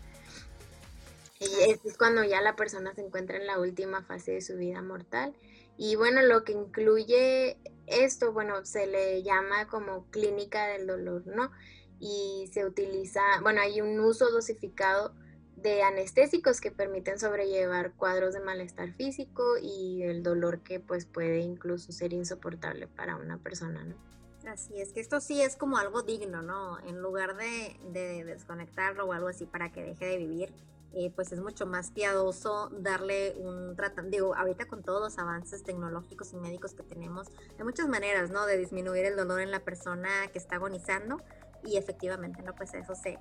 Y 1.39 1.71
es 1.71 1.97
cuando 1.97 2.25
ya 2.25 2.41
la 2.43 2.57
persona 2.57 2.93
se 2.95 3.03
encuentra 3.03 3.37
en 3.37 3.47
la 3.47 3.61
última 3.61 4.03
fase 4.03 4.33
de 4.33 4.41
su 4.41 4.57
vida 4.57 4.83
mortal. 4.83 5.33
Y 5.77 5.95
bueno, 5.95 6.23
lo 6.23 6.43
que 6.43 6.53
incluye 6.53 7.57
esto, 7.87 8.33
bueno, 8.33 8.65
se 8.65 8.89
le 8.89 9.23
llama 9.23 9.69
como 9.69 10.11
clínica 10.11 10.67
del 10.67 10.89
dolor, 10.89 11.25
¿no? 11.27 11.53
Y 12.01 12.51
se 12.53 12.67
utiliza, 12.67 13.21
bueno, 13.43 13.61
hay 13.61 13.81
un 13.81 14.01
uso 14.01 14.29
dosificado 14.31 15.15
de 15.63 15.83
anestésicos 15.83 16.61
que 16.61 16.71
permiten 16.71 17.19
sobrellevar 17.19 17.93
cuadros 17.93 18.35
de 18.35 18.41
malestar 18.41 18.93
físico 18.93 19.43
y 19.61 20.03
el 20.03 20.23
dolor 20.23 20.61
que 20.61 20.81
pues 20.81 21.07
puede 21.07 21.41
incluso 21.41 21.93
ser 21.93 22.13
insoportable 22.13 22.87
para 22.87 23.17
una 23.17 23.39
persona. 23.39 23.87
Así 24.47 24.81
es, 24.81 24.93
que 24.93 25.01
esto 25.01 25.21
sí 25.21 25.43
es 25.43 25.57
como 25.57 25.77
algo 25.77 26.03
digno, 26.03 26.43
¿no? 26.43 26.79
En 26.81 27.01
lugar 27.01 27.37
de, 27.37 27.79
de 27.93 28.25
desconectarlo 28.25 29.05
o 29.05 29.13
algo 29.13 29.29
así 29.29 29.47
para 29.47 29.71
que 29.73 29.83
deje 29.83 30.07
de 30.07 30.17
vivir, 30.17 30.53
eh, 30.95 31.13
pues 31.15 31.33
es 31.33 31.41
mucho 31.41 31.67
más 31.67 31.91
piadoso 31.91 32.71
darle 32.73 33.35
un 33.37 33.77
tratamiento, 33.77 34.17
digo, 34.17 34.35
ahorita 34.35 34.67
con 34.67 34.83
todos 34.83 35.03
los 35.03 35.19
avances 35.19 35.63
tecnológicos 35.63 36.33
y 36.33 36.37
médicos 36.37 36.73
que 36.73 36.83
tenemos, 36.83 37.29
hay 37.59 37.65
muchas 37.65 37.89
maneras, 37.89 38.31
¿no? 38.31 38.47
De 38.47 38.57
disminuir 38.57 39.05
el 39.05 39.17
dolor 39.17 39.41
en 39.41 39.51
la 39.51 39.61
persona 39.61 40.09
que 40.33 40.39
está 40.39 40.57
agonizando 40.57 41.21
y 41.63 41.77
efectivamente, 41.77 42.43
¿no? 42.43 42.55
Pues 42.55 42.73
a 42.73 42.79
eso 42.79 42.95
se, 42.95 43.19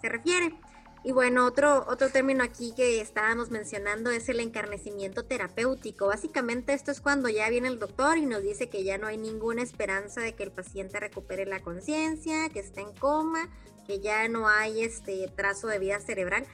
se 0.00 0.08
refiere. 0.08 0.58
Y 1.02 1.12
bueno, 1.12 1.46
otro, 1.46 1.86
otro 1.88 2.10
término 2.10 2.44
aquí 2.44 2.74
que 2.76 3.00
estábamos 3.00 3.50
mencionando 3.50 4.10
es 4.10 4.28
el 4.28 4.38
encarnecimiento 4.38 5.24
terapéutico. 5.24 6.08
Básicamente 6.08 6.74
esto 6.74 6.90
es 6.90 7.00
cuando 7.00 7.30
ya 7.30 7.48
viene 7.48 7.68
el 7.68 7.78
doctor 7.78 8.18
y 8.18 8.26
nos 8.26 8.42
dice 8.42 8.68
que 8.68 8.84
ya 8.84 8.98
no 8.98 9.06
hay 9.06 9.16
ninguna 9.16 9.62
esperanza 9.62 10.20
de 10.20 10.34
que 10.34 10.42
el 10.42 10.52
paciente 10.52 11.00
recupere 11.00 11.46
la 11.46 11.60
conciencia, 11.60 12.50
que 12.50 12.60
está 12.60 12.82
en 12.82 12.92
coma, 12.92 13.48
que 13.86 14.00
ya 14.00 14.28
no 14.28 14.46
hay 14.46 14.82
este 14.82 15.26
trazo 15.34 15.68
de 15.68 15.78
vida 15.78 15.98
cerebral. 16.00 16.46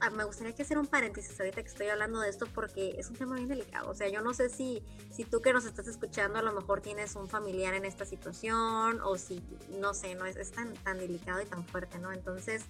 Ah, 0.00 0.10
me 0.10 0.24
gustaría 0.24 0.52
que 0.52 0.62
hacer 0.62 0.78
un 0.78 0.86
paréntesis 0.86 1.38
ahorita 1.38 1.62
que 1.62 1.68
estoy 1.68 1.86
hablando 1.86 2.18
de 2.20 2.28
esto 2.28 2.46
porque 2.52 2.96
es 2.98 3.08
un 3.08 3.14
tema 3.14 3.36
bien 3.36 3.48
delicado. 3.48 3.88
O 3.88 3.94
sea, 3.94 4.08
yo 4.08 4.20
no 4.20 4.34
sé 4.34 4.48
si, 4.48 4.82
si 5.12 5.24
tú 5.24 5.40
que 5.40 5.52
nos 5.52 5.64
estás 5.64 5.86
escuchando 5.86 6.40
a 6.40 6.42
lo 6.42 6.52
mejor 6.52 6.80
tienes 6.80 7.14
un 7.14 7.28
familiar 7.28 7.74
en 7.74 7.84
esta 7.84 8.04
situación 8.04 9.00
o 9.00 9.16
si, 9.16 9.40
no 9.78 9.94
sé, 9.94 10.16
no 10.16 10.26
es, 10.26 10.34
es 10.34 10.50
tan, 10.50 10.74
tan 10.74 10.98
delicado 10.98 11.40
y 11.40 11.46
tan 11.46 11.64
fuerte, 11.64 12.00
¿no? 12.00 12.10
Entonces 12.12 12.64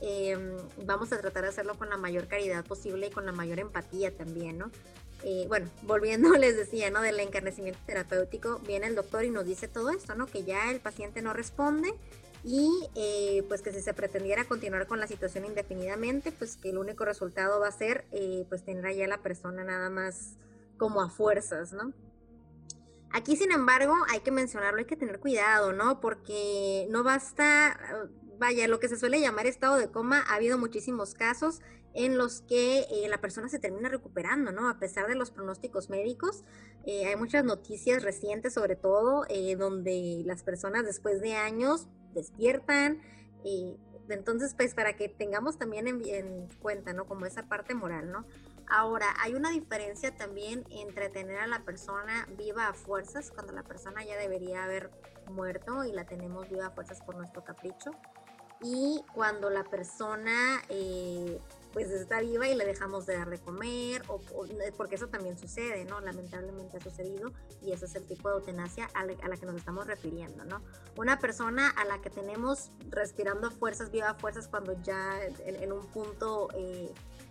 Em, 0.00 0.56
vamos 0.84 1.12
a 1.12 1.20
tratar 1.20 1.44
de 1.44 1.48
hacerlo 1.50 1.76
con 1.78 1.88
la 1.88 1.96
mayor 1.96 2.26
caridad 2.26 2.64
posible 2.64 3.06
y 3.06 3.10
con 3.10 3.26
la 3.26 3.32
mayor 3.32 3.58
empatía 3.58 4.14
también, 4.16 4.58
¿no? 4.58 4.70
Eh, 5.22 5.46
bueno, 5.48 5.70
volviendo, 5.82 6.30
les 6.38 6.56
decía, 6.56 6.90
¿no? 6.90 7.00
Del 7.00 7.18
encarnecimiento 7.20 7.78
terapéutico, 7.86 8.60
viene 8.66 8.86
el 8.86 8.94
doctor 8.94 9.24
y 9.24 9.30
nos 9.30 9.46
dice 9.46 9.68
todo 9.68 9.90
esto, 9.90 10.14
¿no? 10.14 10.26
Que 10.26 10.44
ya 10.44 10.70
el 10.70 10.80
paciente 10.80 11.22
no 11.22 11.32
responde 11.32 11.94
y 12.44 12.90
eh, 12.94 13.42
pues 13.48 13.62
que 13.62 13.72
si 13.72 13.80
se 13.80 13.94
pretendiera 13.94 14.44
continuar 14.44 14.86
con 14.86 15.00
la 15.00 15.06
situación 15.06 15.46
indefinidamente, 15.46 16.30
pues 16.30 16.58
que 16.58 16.70
el 16.70 16.78
único 16.78 17.06
resultado 17.06 17.58
va 17.58 17.68
a 17.68 17.72
ser 17.72 18.04
eh, 18.12 18.44
pues 18.50 18.62
tener 18.64 18.84
allá 18.84 19.06
a 19.06 19.08
la 19.08 19.22
persona 19.22 19.64
nada 19.64 19.88
más 19.88 20.36
como 20.76 21.00
a 21.00 21.08
fuerzas, 21.08 21.72
¿no? 21.72 21.94
Aquí, 23.12 23.36
sin 23.36 23.52
embargo, 23.52 23.94
hay 24.10 24.20
que 24.20 24.32
mencionarlo, 24.32 24.80
hay 24.80 24.86
que 24.86 24.96
tener 24.96 25.20
cuidado, 25.20 25.72
¿no? 25.72 26.00
Porque 26.00 26.86
no 26.90 27.04
basta, 27.04 27.78
vaya, 28.38 28.68
lo 28.68 28.80
que 28.80 28.88
se 28.88 28.96
suele 28.96 29.20
llamar 29.20 29.46
estado 29.46 29.76
de 29.76 29.90
coma, 29.90 30.24
ha 30.28 30.34
habido 30.34 30.58
muchísimos 30.58 31.14
casos 31.14 31.60
en 31.94 32.18
los 32.18 32.42
que 32.42 32.80
eh, 32.90 33.08
la 33.08 33.20
persona 33.20 33.48
se 33.48 33.58
termina 33.58 33.88
recuperando, 33.88 34.50
¿no? 34.50 34.68
A 34.68 34.78
pesar 34.78 35.06
de 35.06 35.14
los 35.14 35.30
pronósticos 35.30 35.90
médicos, 35.90 36.44
eh, 36.86 37.06
hay 37.06 37.16
muchas 37.16 37.44
noticias 37.44 38.02
recientes, 38.02 38.54
sobre 38.54 38.74
todo, 38.76 39.24
eh, 39.28 39.54
donde 39.56 40.22
las 40.26 40.42
personas 40.42 40.84
después 40.84 41.20
de 41.20 41.34
años 41.34 41.86
despiertan. 42.14 43.00
entonces, 44.08 44.54
pues 44.54 44.74
para 44.74 44.96
que 44.96 45.08
tengamos 45.08 45.58
también 45.58 45.86
en, 45.86 46.02
en, 46.06 46.48
cuenta, 46.60 46.92
¿no? 46.92 47.06
Como 47.06 47.26
esa 47.26 47.48
parte 47.48 47.74
moral, 47.74 48.10
¿no? 48.10 48.26
Ahora, 48.66 49.06
hay 49.22 49.34
una 49.34 49.50
diferencia 49.50 50.16
también 50.16 50.64
entre 50.70 51.10
tener 51.10 51.38
a 51.38 51.46
la 51.46 51.64
persona 51.64 52.26
viva 52.36 52.68
a 52.68 52.74
fuerzas, 52.74 53.30
cuando 53.30 53.52
la 53.52 53.62
persona 53.62 54.04
ya 54.04 54.16
debería 54.16 54.64
haber 54.64 54.90
muerto 55.30 55.84
y 55.84 55.92
la 55.92 56.06
tenemos 56.06 56.48
viva 56.48 56.66
a 56.66 56.70
fuerzas 56.70 57.00
por 57.02 57.16
nuestro 57.16 57.44
capricho, 57.44 57.92
y 58.64 59.04
cuando 59.12 59.50
la 59.50 59.62
persona 59.62 60.62
eh, 60.70 61.38
pues 61.74 61.90
está 61.90 62.20
viva 62.20 62.48
y 62.48 62.54
le 62.54 62.64
dejamos 62.64 63.04
de 63.04 63.18
dar 63.18 63.28
de 63.28 63.38
comer, 63.38 64.02
o, 64.08 64.20
eh, 64.46 64.72
porque 64.74 64.94
eso 64.94 65.08
también 65.08 65.36
sucede, 65.36 65.84
¿no? 65.84 66.00
Lamentablemente 66.00 66.78
ha 66.78 66.80
sucedido 66.80 67.32
y 67.60 67.72
ese 67.72 67.84
es 67.84 67.94
el 67.94 68.06
tipo 68.06 68.30
de 68.30 68.36
eutanasia 68.36 68.88
a 68.94 69.04
la, 69.04 69.36
que 69.36 69.44
nos 69.44 69.56
estamos 69.56 69.86
refiriendo, 69.86 70.44
¿no? 70.44 70.62
Una 70.96 71.18
persona 71.18 71.68
a 71.70 71.84
la 71.84 72.00
que 72.00 72.08
tenemos 72.08 72.70
respirando 72.88 73.50
fuerzas, 73.50 73.90
viva 73.90 74.14
fuerzas, 74.14 74.48
cuando 74.48 74.80
ya 74.82 75.20
en, 75.44 75.72
un 75.72 75.86
punto 75.88 76.48
eh, 76.54 76.90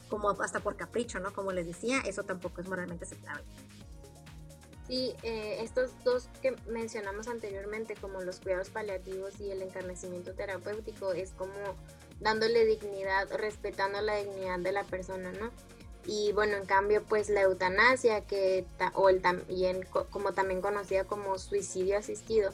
como 0.09 0.29
hasta 0.29 0.59
por 0.59 0.75
capricho, 0.75 1.19
¿no? 1.19 1.33
Como 1.33 1.51
les 1.51 1.65
decía, 1.65 2.01
eso 2.05 2.23
tampoco 2.23 2.61
es 2.61 2.67
moralmente 2.67 3.05
aceptable. 3.05 3.43
Sí, 4.87 5.15
eh, 5.23 5.59
estos 5.61 5.91
dos 6.03 6.27
que 6.41 6.55
mencionamos 6.67 7.27
anteriormente, 7.27 7.95
como 7.95 8.21
los 8.21 8.41
cuidados 8.41 8.69
paliativos 8.69 9.39
y 9.39 9.49
el 9.49 9.61
encarnecimiento 9.61 10.33
terapéutico, 10.33 11.13
es 11.13 11.31
como 11.31 11.53
dándole 12.19 12.65
dignidad, 12.65 13.31
respetando 13.31 14.01
la 14.01 14.17
dignidad 14.17 14.59
de 14.59 14.71
la 14.73 14.83
persona, 14.83 15.31
¿no? 15.31 15.51
Y 16.05 16.33
bueno, 16.33 16.57
en 16.57 16.65
cambio, 16.65 17.01
pues 17.03 17.29
la 17.29 17.41
eutanasia, 17.43 18.21
que 18.27 18.65
o 18.93 19.07
el 19.07 19.21
también, 19.21 19.85
como 20.09 20.33
también 20.33 20.61
conocida 20.61 21.05
como 21.05 21.39
suicidio 21.39 21.97
asistido, 21.97 22.51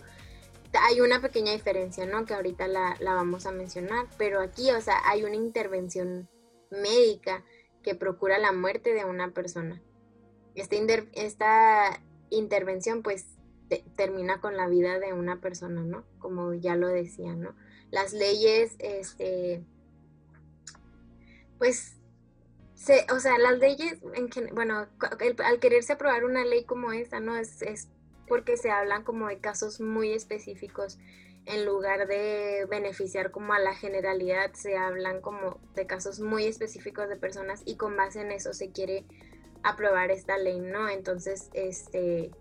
hay 0.74 1.02
una 1.02 1.20
pequeña 1.20 1.52
diferencia, 1.52 2.06
¿no? 2.06 2.26
Que 2.26 2.36
ahorita 2.36 2.68
la, 2.68 2.96
la 3.00 3.16
vamos 3.16 3.48
a 3.48 3.52
mencionar, 3.52 4.06
pero 4.20 4.40
aquí, 4.40 4.70
o 4.70 4.82
sea, 4.82 5.02
hay 5.06 5.24
una 5.24 5.36
intervención 5.36 6.30
médica 6.70 7.44
que 7.82 7.96
procura 7.96 8.38
la 8.38 8.52
muerte 8.52 8.94
de 8.94 9.06
una 9.06 9.32
persona. 9.32 9.82
Esta, 10.54 10.76
esta 11.14 12.02
intervención 12.30 13.02
pues 13.04 13.26
termina 13.96 14.42
con 14.42 14.58
la 14.58 14.68
vida 14.68 15.00
de 15.00 15.14
una 15.14 15.42
persona, 15.42 15.84
¿no? 15.84 16.04
Como 16.20 16.54
ya 16.54 16.76
lo 16.76 16.88
decía, 16.88 17.36
¿no? 17.36 17.54
Las 17.92 18.14
leyes, 18.14 18.76
este, 18.80 19.64
pues, 21.58 21.96
se, 22.74 23.06
o 23.12 23.20
sea, 23.20 23.38
las 23.38 23.60
leyes, 23.60 24.00
en, 24.16 24.30
bueno, 24.56 24.88
al 25.44 25.60
quererse 25.60 25.94
aprobar 25.94 26.24
una 26.26 26.46
ley 26.46 26.64
como 26.64 26.92
esta, 26.92 27.20
¿no? 27.20 27.36
Es, 27.36 27.62
es 27.62 27.90
porque 28.28 28.58
se 28.58 28.72
hablan 28.72 29.04
como 29.04 29.28
de 29.28 29.40
casos 29.40 29.82
muy 29.82 30.14
específicos 30.14 30.98
en 31.46 31.66
lugar 31.66 32.08
de 32.08 32.68
beneficiar 32.70 33.32
como 33.32 33.54
a 33.54 33.60
la 33.60 33.74
generalidad, 33.74 34.54
se 34.54 34.78
hablan 34.78 35.20
como 35.20 35.60
de 35.74 35.88
casos 35.88 36.20
muy 36.20 36.46
específicos 36.46 37.10
de 37.10 37.16
personas 37.16 37.64
y 37.66 37.76
con 37.76 37.98
base 37.98 38.22
en 38.22 38.32
eso 38.32 38.54
se 38.54 38.72
quiere 38.72 39.06
aprobar 39.64 40.12
esta 40.12 40.38
ley, 40.38 40.60
¿no? 40.60 40.90
Entonces, 40.90 41.50
este, 41.54 42.32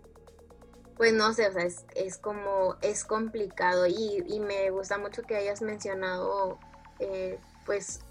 pues 0.97 1.13
no 1.13 1.33
sé, 1.33 1.47
o 1.47 1.51
sea, 1.53 1.65
es, 1.95 2.17
como, 2.17 2.75
es 2.81 3.05
complicado 3.05 3.87
y, 3.87 4.39
me 4.39 4.69
gusta 4.69 4.97
mucho 4.97 5.23
que 5.23 5.35
hayas 5.35 5.61
mencionado, 5.61 6.59
eh, 6.99 7.39
pues, 7.65 8.01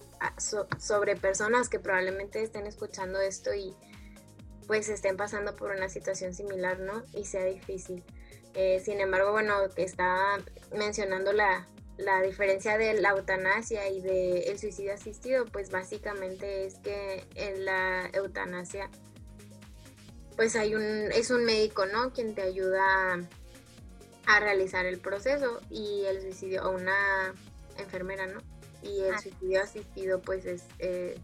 sobre 0.78 1.16
personas 1.16 1.68
que 1.68 1.78
probablemente 1.78 2.42
estén 2.42 2.66
escuchando 2.66 3.20
esto 3.20 3.54
y 3.54 3.76
pues 4.66 4.88
estén 4.88 5.16
pasando 5.16 5.54
por 5.54 5.70
una 5.70 5.88
situación 5.88 6.34
similar, 6.34 6.80
¿no? 6.80 7.04
Y 7.14 7.24
sea 7.24 7.44
difícil. 7.44 8.04
Eh, 8.54 8.80
sin 8.84 9.00
embargo, 9.00 9.32
bueno, 9.32 9.54
está 9.76 10.38
mencionando 10.76 11.32
la, 11.32 11.68
la 11.98 12.22
diferencia 12.22 12.78
de 12.78 13.00
la 13.00 13.10
eutanasia 13.10 13.88
y 13.88 14.00
del 14.00 14.58
suicidio 14.58 14.94
asistido, 14.94 15.44
pues 15.46 15.70
básicamente 15.70 16.64
es 16.64 16.76
que 16.78 17.26
en 17.34 17.64
la 17.64 18.08
eutanasia, 18.12 18.88
pues 20.36 20.54
hay 20.54 20.76
un, 20.76 20.82
es 21.12 21.30
un 21.30 21.44
médico, 21.44 21.86
¿no? 21.86 22.12
Quien 22.12 22.34
te 22.34 22.42
ayuda 22.42 23.18
a, 24.26 24.40
realizar 24.40 24.86
el 24.86 24.98
proceso 25.00 25.60
y 25.70 26.04
el 26.04 26.22
suicidio, 26.22 26.68
o 26.68 26.70
una 26.70 27.34
enfermera, 27.76 28.26
¿no? 28.26 28.40
Y 28.82 29.00
el 29.00 29.18
suicidio 29.18 29.62
asistido, 29.62 30.20
pues 30.20 30.46
es, 30.46 30.64
eh, 30.78 31.18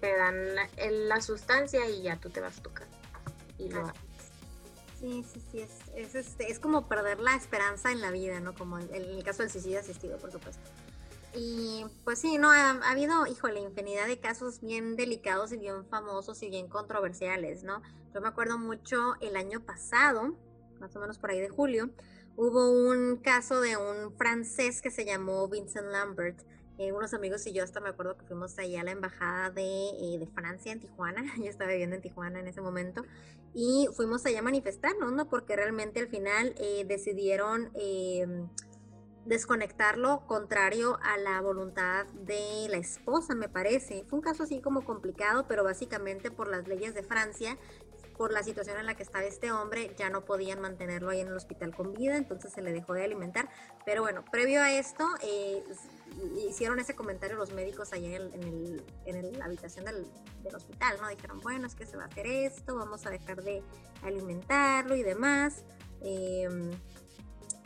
te 0.00 0.16
dan 0.16 0.56
la, 0.56 0.68
la, 0.90 1.20
sustancia 1.20 1.88
y 1.88 2.02
ya 2.02 2.16
tú 2.16 2.30
te 2.30 2.40
vas 2.40 2.58
a 2.58 2.62
tocar 2.62 2.88
y 3.58 3.68
lo 3.68 3.92
Sí, 5.00 5.24
sí, 5.32 5.40
sí, 5.50 5.60
es, 5.60 5.70
es, 5.96 6.14
este, 6.14 6.50
es 6.50 6.60
como 6.60 6.86
perder 6.86 7.20
la 7.20 7.34
esperanza 7.34 7.90
en 7.90 8.02
la 8.02 8.10
vida, 8.10 8.38
¿no? 8.40 8.54
Como 8.54 8.78
en, 8.78 8.94
el 8.94 9.24
caso 9.24 9.42
del 9.42 9.50
suicidio 9.50 9.80
asistido, 9.80 10.18
por 10.18 10.30
supuesto. 10.30 10.62
Y 11.34 11.86
pues 12.04 12.18
sí, 12.18 12.36
no, 12.36 12.50
ha, 12.50 12.70
habido, 12.90 13.26
híjole, 13.26 13.60
infinidad 13.60 14.06
de 14.06 14.18
casos 14.18 14.60
bien 14.60 14.96
delicados 14.96 15.52
y 15.52 15.56
bien 15.56 15.86
famosos 15.86 16.42
y 16.42 16.50
bien 16.50 16.68
controversiales, 16.68 17.62
¿no? 17.62 17.80
Yo 18.12 18.20
me 18.20 18.28
acuerdo 18.28 18.58
mucho 18.58 19.14
el 19.20 19.36
año 19.36 19.60
pasado, 19.64 20.36
más 20.80 20.94
o 20.96 21.00
menos 21.00 21.18
por 21.18 21.30
ahí 21.30 21.40
de 21.40 21.48
julio, 21.48 21.88
hubo 22.36 22.70
un 22.70 23.16
caso 23.16 23.62
de 23.62 23.78
un 23.78 24.12
francés 24.18 24.82
que 24.82 24.90
se 24.90 25.06
llamó 25.06 25.48
Vincent 25.48 25.86
Lambert, 25.86 26.42
eh, 26.80 26.92
unos 26.92 27.12
amigos 27.12 27.46
y 27.46 27.52
yo 27.52 27.62
hasta 27.62 27.78
me 27.78 27.90
acuerdo 27.90 28.16
que 28.16 28.24
fuimos 28.24 28.58
ahí 28.58 28.74
a 28.74 28.82
la 28.82 28.92
embajada 28.92 29.50
de, 29.50 29.90
eh, 29.90 30.18
de, 30.18 30.26
Francia 30.28 30.72
en 30.72 30.80
Tijuana, 30.80 31.22
yo 31.36 31.44
estaba 31.44 31.70
viviendo 31.70 31.94
en 31.94 32.00
Tijuana 32.00 32.40
en 32.40 32.48
ese 32.48 32.62
momento, 32.62 33.04
y 33.52 33.86
fuimos 33.94 34.24
allá 34.24 34.38
a 34.38 34.42
manifestarnos, 34.42 35.12
¿no? 35.12 35.28
Porque 35.28 35.56
realmente 35.56 36.00
al 36.00 36.08
final 36.08 36.54
eh, 36.56 36.86
decidieron 36.86 37.70
desconectarlo 39.26 40.24
contrario 40.26 40.98
a 41.02 41.18
la 41.18 41.42
voluntad 41.42 42.06
de 42.14 42.66
la 42.70 42.78
esposa, 42.78 43.34
me 43.34 43.50
parece. 43.50 44.04
Fue 44.08 44.18
un 44.18 44.22
caso 44.22 44.44
así 44.44 44.62
como 44.62 44.82
complicado, 44.82 45.44
pero 45.46 45.62
básicamente 45.62 46.30
por 46.30 46.48
las 46.48 46.66
leyes 46.66 46.94
de 46.94 47.02
Francia 47.02 47.58
por 48.20 48.34
la 48.34 48.42
situación 48.42 48.78
en 48.78 48.84
la 48.84 48.94
que 48.94 49.02
estaba 49.02 49.24
este 49.24 49.50
hombre, 49.50 49.94
ya 49.96 50.10
no 50.10 50.26
podían 50.26 50.60
mantenerlo 50.60 51.08
ahí 51.08 51.20
en 51.20 51.28
el 51.28 51.36
hospital 51.36 51.74
con 51.74 51.94
vida, 51.94 52.18
entonces 52.18 52.52
se 52.52 52.60
le 52.60 52.70
dejó 52.70 52.92
de 52.92 53.02
alimentar. 53.02 53.48
Pero 53.86 54.02
bueno, 54.02 54.26
previo 54.30 54.60
a 54.60 54.70
esto, 54.70 55.08
eh, 55.22 55.64
hicieron 56.46 56.78
ese 56.78 56.94
comentario 56.94 57.38
los 57.38 57.54
médicos 57.54 57.94
allá 57.94 58.16
en, 58.16 58.84
en, 59.06 59.38
la 59.38 59.46
habitación 59.46 59.86
del, 59.86 60.06
hospital, 60.54 60.98
¿no? 61.00 61.08
Dijeron, 61.08 61.40
bueno, 61.40 61.66
es 61.66 61.74
que 61.74 61.86
se 61.86 61.96
va 61.96 62.02
a 62.02 62.06
hacer 62.08 62.26
esto, 62.26 62.76
vamos 62.76 63.06
a 63.06 63.10
dejar 63.10 63.42
de 63.42 63.62
alimentarlo 64.02 64.96
y 64.96 65.02
demás, 65.02 65.64
em, 66.02 66.72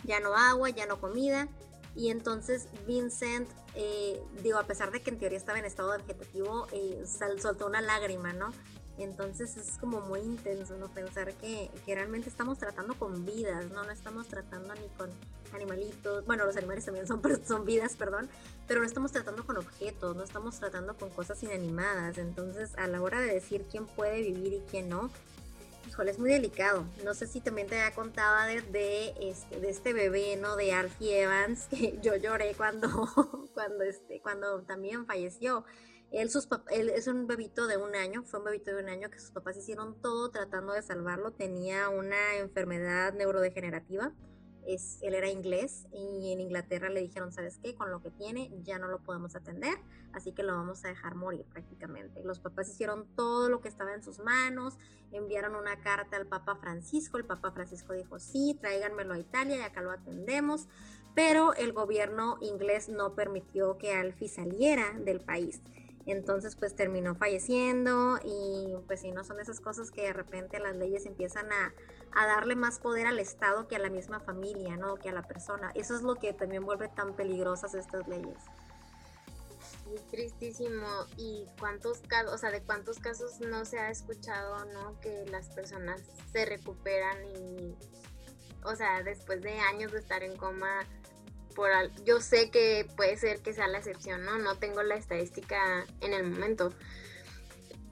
ya 0.04 0.20
no 0.20 0.36
agua, 0.36 0.70
ya 0.70 0.86
no 0.86 1.00
comida. 1.00 1.48
Y 1.96 2.10
entonces 2.10 2.68
Vincent 2.86 3.48
eh, 3.74 4.22
digo, 4.40 4.58
a 4.58 4.66
pesar 4.68 4.92
de 4.92 5.02
que 5.02 5.10
en 5.10 5.18
teoría 5.18 5.36
estaba 5.36 5.58
en 5.58 5.64
estado 5.64 5.90
vegetativo, 5.98 6.68
eh, 6.70 7.02
soltó 7.40 7.66
una 7.66 7.80
lágrima, 7.80 8.32
¿no? 8.32 8.52
Entonces 8.98 9.56
es 9.56 9.76
como 9.78 10.00
muy 10.02 10.20
intenso, 10.20 10.76
¿no? 10.76 10.88
Pensar 10.88 11.32
que, 11.34 11.70
realmente 11.86 12.28
estamos 12.28 12.58
tratando 12.58 12.94
con 12.94 13.24
vidas, 13.24 13.70
¿no? 13.70 13.84
No 13.84 13.90
estamos 13.90 14.28
tratando 14.28 14.74
ni 14.74 14.88
con 14.96 15.10
animalitos, 15.52 16.24
bueno, 16.26 16.44
los 16.44 16.56
animales 16.56 16.84
también 16.84 17.06
son, 17.06 17.20
son 17.46 17.64
vidas, 17.64 17.96
perdón, 17.96 18.28
pero 18.66 18.80
no 18.80 18.86
estamos 18.86 19.12
tratando 19.12 19.44
con 19.44 19.56
objetos, 19.56 20.16
no 20.16 20.22
estamos 20.22 20.58
tratando 20.58 20.96
con 20.96 21.10
cosas 21.10 21.42
inanimadas. 21.42 22.18
Entonces, 22.18 22.76
a 22.76 22.86
la 22.86 23.02
hora 23.02 23.20
de 23.20 23.34
decir 23.34 23.66
quién 23.70 23.86
puede 23.86 24.22
vivir 24.22 24.54
y 24.54 24.62
quién 24.70 24.88
no, 24.88 25.10
híjole, 25.88 26.10
es 26.10 26.18
muy 26.18 26.30
delicado. 26.30 26.84
No 27.04 27.14
sé 27.14 27.26
si 27.26 27.40
también 27.40 27.68
te 27.68 27.80
había 27.80 27.94
contado 27.94 28.46
de, 28.46 28.62
de, 28.62 29.14
este, 29.20 29.60
de 29.60 29.70
este 29.70 29.92
bebé, 29.92 30.36
¿no? 30.36 30.56
De 30.56 30.72
Alfie 30.72 31.22
Evans, 31.22 31.66
que 31.70 31.98
yo 32.02 32.16
lloré 32.16 32.54
cuando, 32.56 32.88
cuando, 33.54 33.84
este, 33.84 34.20
cuando 34.20 34.62
también 34.62 35.06
falleció. 35.06 35.64
Él, 36.14 36.30
sus 36.30 36.48
él 36.70 36.90
es 36.90 37.08
un 37.08 37.26
bebito 37.26 37.66
de 37.66 37.76
un 37.76 37.96
año, 37.96 38.22
fue 38.22 38.38
un 38.38 38.44
bebito 38.44 38.72
de 38.72 38.80
un 38.80 38.88
año 38.88 39.10
que 39.10 39.18
sus 39.18 39.32
papás 39.32 39.56
hicieron 39.56 40.00
todo 40.00 40.30
tratando 40.30 40.72
de 40.72 40.80
salvarlo. 40.80 41.32
Tenía 41.32 41.88
una 41.88 42.36
enfermedad 42.36 43.14
neurodegenerativa. 43.14 44.12
Es, 44.64 45.00
él 45.02 45.14
era 45.14 45.28
inglés 45.28 45.88
y 45.92 46.32
en 46.32 46.40
Inglaterra 46.40 46.88
le 46.88 47.00
dijeron, 47.00 47.32
¿sabes 47.32 47.58
qué? 47.58 47.74
Con 47.74 47.90
lo 47.90 48.00
que 48.00 48.12
tiene 48.12 48.48
ya 48.62 48.78
no 48.78 48.86
lo 48.86 49.00
podemos 49.00 49.34
atender, 49.34 49.74
así 50.12 50.32
que 50.32 50.44
lo 50.44 50.54
vamos 50.54 50.84
a 50.84 50.88
dejar 50.88 51.16
morir 51.16 51.44
prácticamente. 51.46 52.22
Los 52.22 52.38
papás 52.38 52.70
hicieron 52.70 53.06
todo 53.16 53.50
lo 53.50 53.60
que 53.60 53.68
estaba 53.68 53.92
en 53.92 54.04
sus 54.04 54.20
manos, 54.20 54.78
enviaron 55.10 55.56
una 55.56 55.80
carta 55.82 56.16
al 56.16 56.26
Papa 56.26 56.56
Francisco, 56.56 57.18
el 57.18 57.26
Papa 57.26 57.50
Francisco 57.50 57.92
dijo, 57.92 58.20
sí, 58.20 58.56
tráiganmelo 58.58 59.14
a 59.14 59.18
Italia 59.18 59.56
y 59.56 59.60
acá 59.60 59.82
lo 59.82 59.90
atendemos, 59.90 60.68
pero 61.14 61.54
el 61.54 61.72
gobierno 61.72 62.38
inglés 62.40 62.88
no 62.88 63.14
permitió 63.14 63.76
que 63.76 63.92
Alfie 63.92 64.28
saliera 64.28 64.92
del 65.00 65.20
país. 65.20 65.60
Entonces, 66.06 66.54
pues 66.56 66.76
terminó 66.76 67.14
falleciendo 67.14 68.18
y 68.22 68.74
pues 68.86 69.00
si 69.00 69.12
no 69.12 69.24
son 69.24 69.40
esas 69.40 69.60
cosas 69.60 69.90
que 69.90 70.02
de 70.02 70.12
repente 70.12 70.58
las 70.58 70.76
leyes 70.76 71.06
empiezan 71.06 71.50
a, 71.52 71.72
darle 72.14 72.54
más 72.54 72.78
poder 72.78 73.06
al 73.06 73.18
Estado 73.18 73.66
que 73.66 73.76
a 73.76 73.78
la 73.78 73.90
misma 73.90 74.20
familia, 74.20 74.76
¿no? 74.76 74.96
Que 74.96 75.08
a 75.08 75.12
la 75.12 75.22
persona. 75.22 75.72
Eso 75.74 75.96
es 75.96 76.02
lo 76.02 76.14
que 76.16 76.32
también 76.32 76.64
vuelve 76.64 76.88
tan 76.88 77.14
peligrosas 77.16 77.74
estas 77.74 78.06
leyes. 78.06 78.38
Sí, 79.84 79.96
tristísimo. 80.10 80.86
¿Y 81.16 81.46
cuántos 81.58 81.98
casos, 82.00 82.34
o 82.34 82.38
sea, 82.38 82.50
de 82.50 82.62
cuántos 82.62 82.98
casos 82.98 83.40
no 83.40 83.64
se 83.64 83.78
ha 83.78 83.90
escuchado, 83.90 84.64
¿no? 84.66 85.00
Que 85.00 85.24
las 85.26 85.48
personas 85.48 86.02
se 86.32 86.44
recuperan 86.44 87.24
y, 87.24 87.74
o 88.62 88.76
sea, 88.76 89.02
después 89.02 89.42
de 89.42 89.58
años 89.58 89.90
de 89.90 89.98
estar 89.98 90.22
en 90.22 90.36
coma, 90.36 90.86
yo 92.04 92.20
sé 92.20 92.50
que 92.50 92.86
puede 92.96 93.16
ser 93.16 93.40
que 93.40 93.52
sea 93.52 93.68
la 93.68 93.78
excepción, 93.78 94.24
¿no? 94.24 94.38
No 94.38 94.56
tengo 94.56 94.82
la 94.82 94.96
estadística 94.96 95.84
en 96.00 96.12
el 96.12 96.24
momento, 96.24 96.72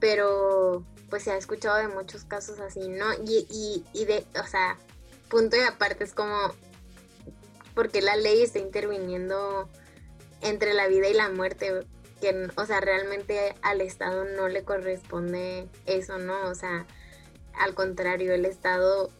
pero 0.01 0.85
pues 1.11 1.25
se 1.25 1.33
ha 1.33 1.37
escuchado 1.37 1.77
de 1.77 1.89
muchos 1.89 2.25
casos 2.25 2.59
así, 2.61 2.89
¿no? 2.89 3.13
Y, 3.27 3.47
y, 3.51 3.85
y 3.93 4.05
de, 4.07 4.25
o 4.43 4.47
sea, 4.47 4.79
punto 5.29 5.57
y 5.57 5.61
aparte 5.61 6.05
es 6.05 6.15
como, 6.15 6.55
porque 7.75 8.03
la 8.03 8.17
ley 8.17 8.43
está 8.43 8.59
interviniendo 8.59 9.69
entre 10.41 10.75
la 10.75 10.89
vida 10.89 11.09
y 11.09 11.15
la 11.15 11.29
muerte, 11.29 11.87
que, 12.21 12.49
o 12.57 12.67
sea, 12.67 12.81
realmente 12.81 13.55
al 13.63 13.81
Estado 13.81 14.25
no 14.25 14.49
le 14.49 14.65
corresponde 14.65 15.69
eso, 15.87 16.19
¿no? 16.19 16.49
O 16.49 16.55
sea, 16.55 16.87
al 17.55 17.75
contrario, 17.75 18.35
el 18.35 18.45
Estado 18.45 19.11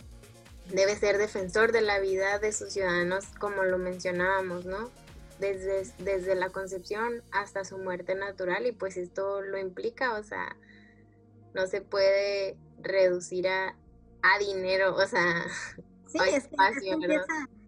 debe 0.71 0.97
ser 0.97 1.19
defensor 1.19 1.73
de 1.73 1.81
la 1.81 1.99
vida 2.01 2.39
de 2.39 2.53
sus 2.53 2.73
ciudadanos, 2.73 3.27
como 3.39 3.65
lo 3.65 3.79
mencionábamos, 3.79 4.65
¿no? 4.65 4.91
Desde, 5.39 5.83
desde 5.99 6.35
la 6.35 6.51
concepción 6.51 7.23
hasta 7.33 7.65
su 7.65 7.79
muerte 7.79 8.15
natural 8.15 8.67
y 8.67 8.73
pues 8.73 8.97
esto 8.97 9.43
lo 9.43 9.59
implica, 9.59 10.15
o 10.15 10.23
sea, 10.23 10.57
no 11.55 11.67
se 11.67 11.81
puede 11.81 12.57
reducir 12.81 13.49
a, 13.49 13.77
dinero, 14.39 14.95
o 14.95 15.07
sea, 15.07 15.45
sí, 16.07 16.19
espacio, 16.33 16.97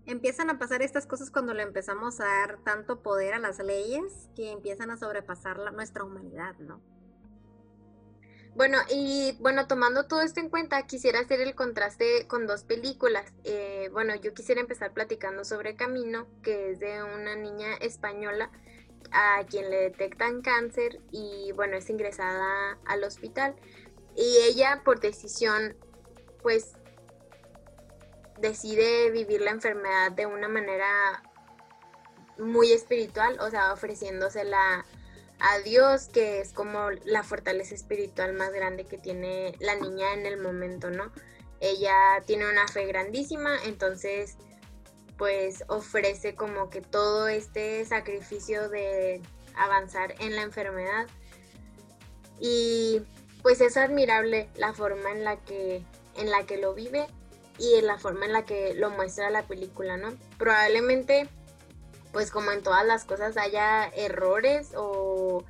empiezan 0.06 0.50
a 0.50 0.58
pasar 0.58 0.82
estas 0.82 1.06
cosas 1.06 1.30
cuando 1.30 1.54
le 1.54 1.62
empezamos 1.62 2.20
a 2.20 2.24
dar 2.24 2.58
tanto 2.62 3.02
poder 3.02 3.34
a 3.34 3.38
las 3.38 3.58
leyes 3.58 4.28
que 4.36 4.50
empiezan 4.50 4.90
a 4.90 4.97
sobrepasar 4.97 5.58
la, 5.58 5.71
nuestra 5.71 6.04
humanidad, 6.04 6.54
¿no? 6.58 6.80
Bueno, 8.54 8.78
y 8.88 9.36
bueno, 9.40 9.67
tomando 9.67 10.06
todo 10.06 10.23
esto 10.23 10.38
en 10.38 10.49
cuenta, 10.49 10.86
quisiera 10.86 11.19
hacer 11.19 11.40
el 11.40 11.56
contraste 11.56 12.28
con 12.28 12.47
dos 12.47 12.62
películas. 12.62 13.32
Eh, 13.43 13.88
bueno, 13.93 14.14
yo 14.14 14.32
quisiera 14.32 14.60
empezar 14.60 14.93
platicando 14.93 15.45
sobre 15.45 15.75
Camino, 15.75 16.28
que 16.43 16.71
es 16.71 16.78
de 16.78 17.02
una 17.02 17.34
niña 17.34 17.75
española 17.80 18.52
a 19.10 19.45
quien 19.50 19.71
le 19.71 19.78
detectan 19.78 20.40
cáncer 20.40 21.00
y 21.10 21.50
bueno, 21.52 21.76
es 21.76 21.90
ingresada 21.90 22.78
al 22.86 23.02
hospital. 23.02 23.56
Y 24.14 24.38
ella 24.49 24.82
por 24.84 25.00
decisión, 25.00 25.76
pues, 26.40 26.75
decide 28.38 29.10
vivir 29.10 29.40
la 29.40 29.50
enfermedad 29.50 30.12
de 30.12 30.26
una 30.26 30.47
manera 30.47 31.25
muy 32.38 32.73
espiritual, 32.73 33.36
o 33.40 33.50
sea, 33.50 33.73
ofreciéndosela 33.73 34.84
a 35.45 35.59
Dios, 35.59 36.09
que 36.09 36.41
es 36.41 36.54
como 36.54 36.91
la 37.04 37.23
fortaleza 37.23 37.75
espiritual 37.75 38.33
más 38.33 38.50
grande 38.52 38.85
que 38.85 38.97
tiene 38.97 39.54
la 39.61 39.75
niña 39.76 40.15
en 40.15 40.25
el 40.25 40.39
momento, 40.39 40.91
¿no? 40.91 41.13
Ella 41.61 41.95
tiene 42.26 42.50
una 42.50 42.67
fe 42.67 42.87
grandísima, 42.87 43.57
entonces 43.65 44.37
pues 45.19 45.63
ofrece 45.69 46.35
como 46.35 46.71
que 46.71 46.80
todo 46.80 47.28
este 47.28 47.85
sacrificio 47.85 48.71
de 48.71 49.21
avanzar 49.54 50.15
en 50.19 50.35
la 50.35 50.43
enfermedad. 50.43 51.07
Y 52.41 53.02
pues 53.43 53.61
es 53.61 53.76
admirable 53.76 54.49
la 54.57 54.73
forma 54.73 55.11
en 55.11 55.25
la 55.25 55.37
que 55.37 55.85
en 56.17 56.30
la 56.30 56.47
que 56.47 56.57
lo 56.57 56.75
vive 56.75 57.07
y 57.59 57.75
en 57.75 57.87
la 57.87 57.99
forma 57.99 58.25
en 58.25 58.33
la 58.33 58.45
que 58.47 58.73
lo 58.75 58.91
muestra 58.91 59.28
la 59.30 59.47
película, 59.47 59.99
¿no? 59.99 60.15
Probablemente 60.39 61.28
pues 62.14 62.30
como 62.30 62.52
en 62.52 62.62
todas 62.62 62.86
las 62.86 63.04
cosas 63.04 63.36
haya 63.36 63.86
errores 63.88 64.70
o 64.76 65.44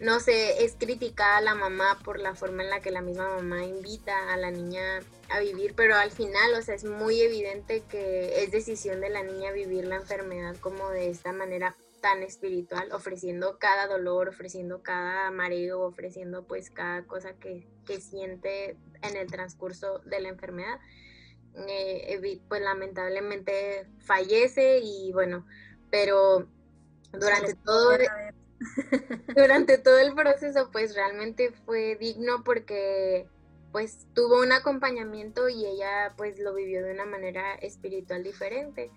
no 0.00 0.20
sé, 0.20 0.64
es 0.64 0.76
criticada 0.78 1.40
la 1.40 1.56
mamá 1.56 1.98
por 2.04 2.20
la 2.20 2.36
forma 2.36 2.62
en 2.62 2.70
la 2.70 2.80
que 2.80 2.92
la 2.92 3.02
misma 3.02 3.28
mamá 3.28 3.64
invita 3.64 4.32
a 4.32 4.36
la 4.36 4.52
niña 4.52 5.00
a 5.28 5.40
vivir, 5.40 5.74
pero 5.74 5.96
al 5.96 6.12
final, 6.12 6.54
o 6.56 6.62
sea, 6.62 6.76
es 6.76 6.84
muy 6.84 7.20
evidente 7.20 7.82
que 7.90 8.44
es 8.44 8.52
decisión 8.52 9.00
de 9.00 9.10
la 9.10 9.24
niña 9.24 9.50
vivir 9.50 9.86
la 9.86 9.96
enfermedad 9.96 10.56
como 10.60 10.88
de 10.90 11.10
esta 11.10 11.32
manera 11.32 11.74
tan 12.00 12.22
espiritual, 12.22 12.92
ofreciendo 12.92 13.58
cada 13.58 13.88
dolor, 13.88 14.28
ofreciendo 14.28 14.82
cada 14.84 15.32
mareo, 15.32 15.80
ofreciendo 15.80 16.44
pues 16.44 16.70
cada 16.70 17.02
cosa 17.02 17.32
que, 17.32 17.66
que 17.84 18.00
siente 18.00 18.76
en 19.02 19.16
el 19.16 19.26
transcurso 19.26 19.98
de 20.04 20.20
la 20.20 20.28
enfermedad. 20.28 20.78
Eh, 21.66 22.40
pues 22.48 22.62
lamentablemente 22.62 23.86
fallece 23.98 24.78
y 24.80 25.12
bueno, 25.12 25.44
pero 25.90 26.46
durante 27.12 27.54
todo, 27.54 27.90
durante 29.36 29.78
todo 29.78 29.98
el 29.98 30.14
proceso 30.14 30.70
pues 30.72 30.94
realmente 30.94 31.52
fue 31.64 31.96
digno 31.96 32.42
porque 32.44 33.26
pues 33.72 34.06
tuvo 34.14 34.40
un 34.40 34.52
acompañamiento 34.52 35.48
y 35.48 35.66
ella 35.66 36.14
pues 36.16 36.38
lo 36.38 36.54
vivió 36.54 36.82
de 36.82 36.92
una 36.92 37.04
manera 37.04 37.54
espiritual 37.54 38.22
diferente. 38.22 38.90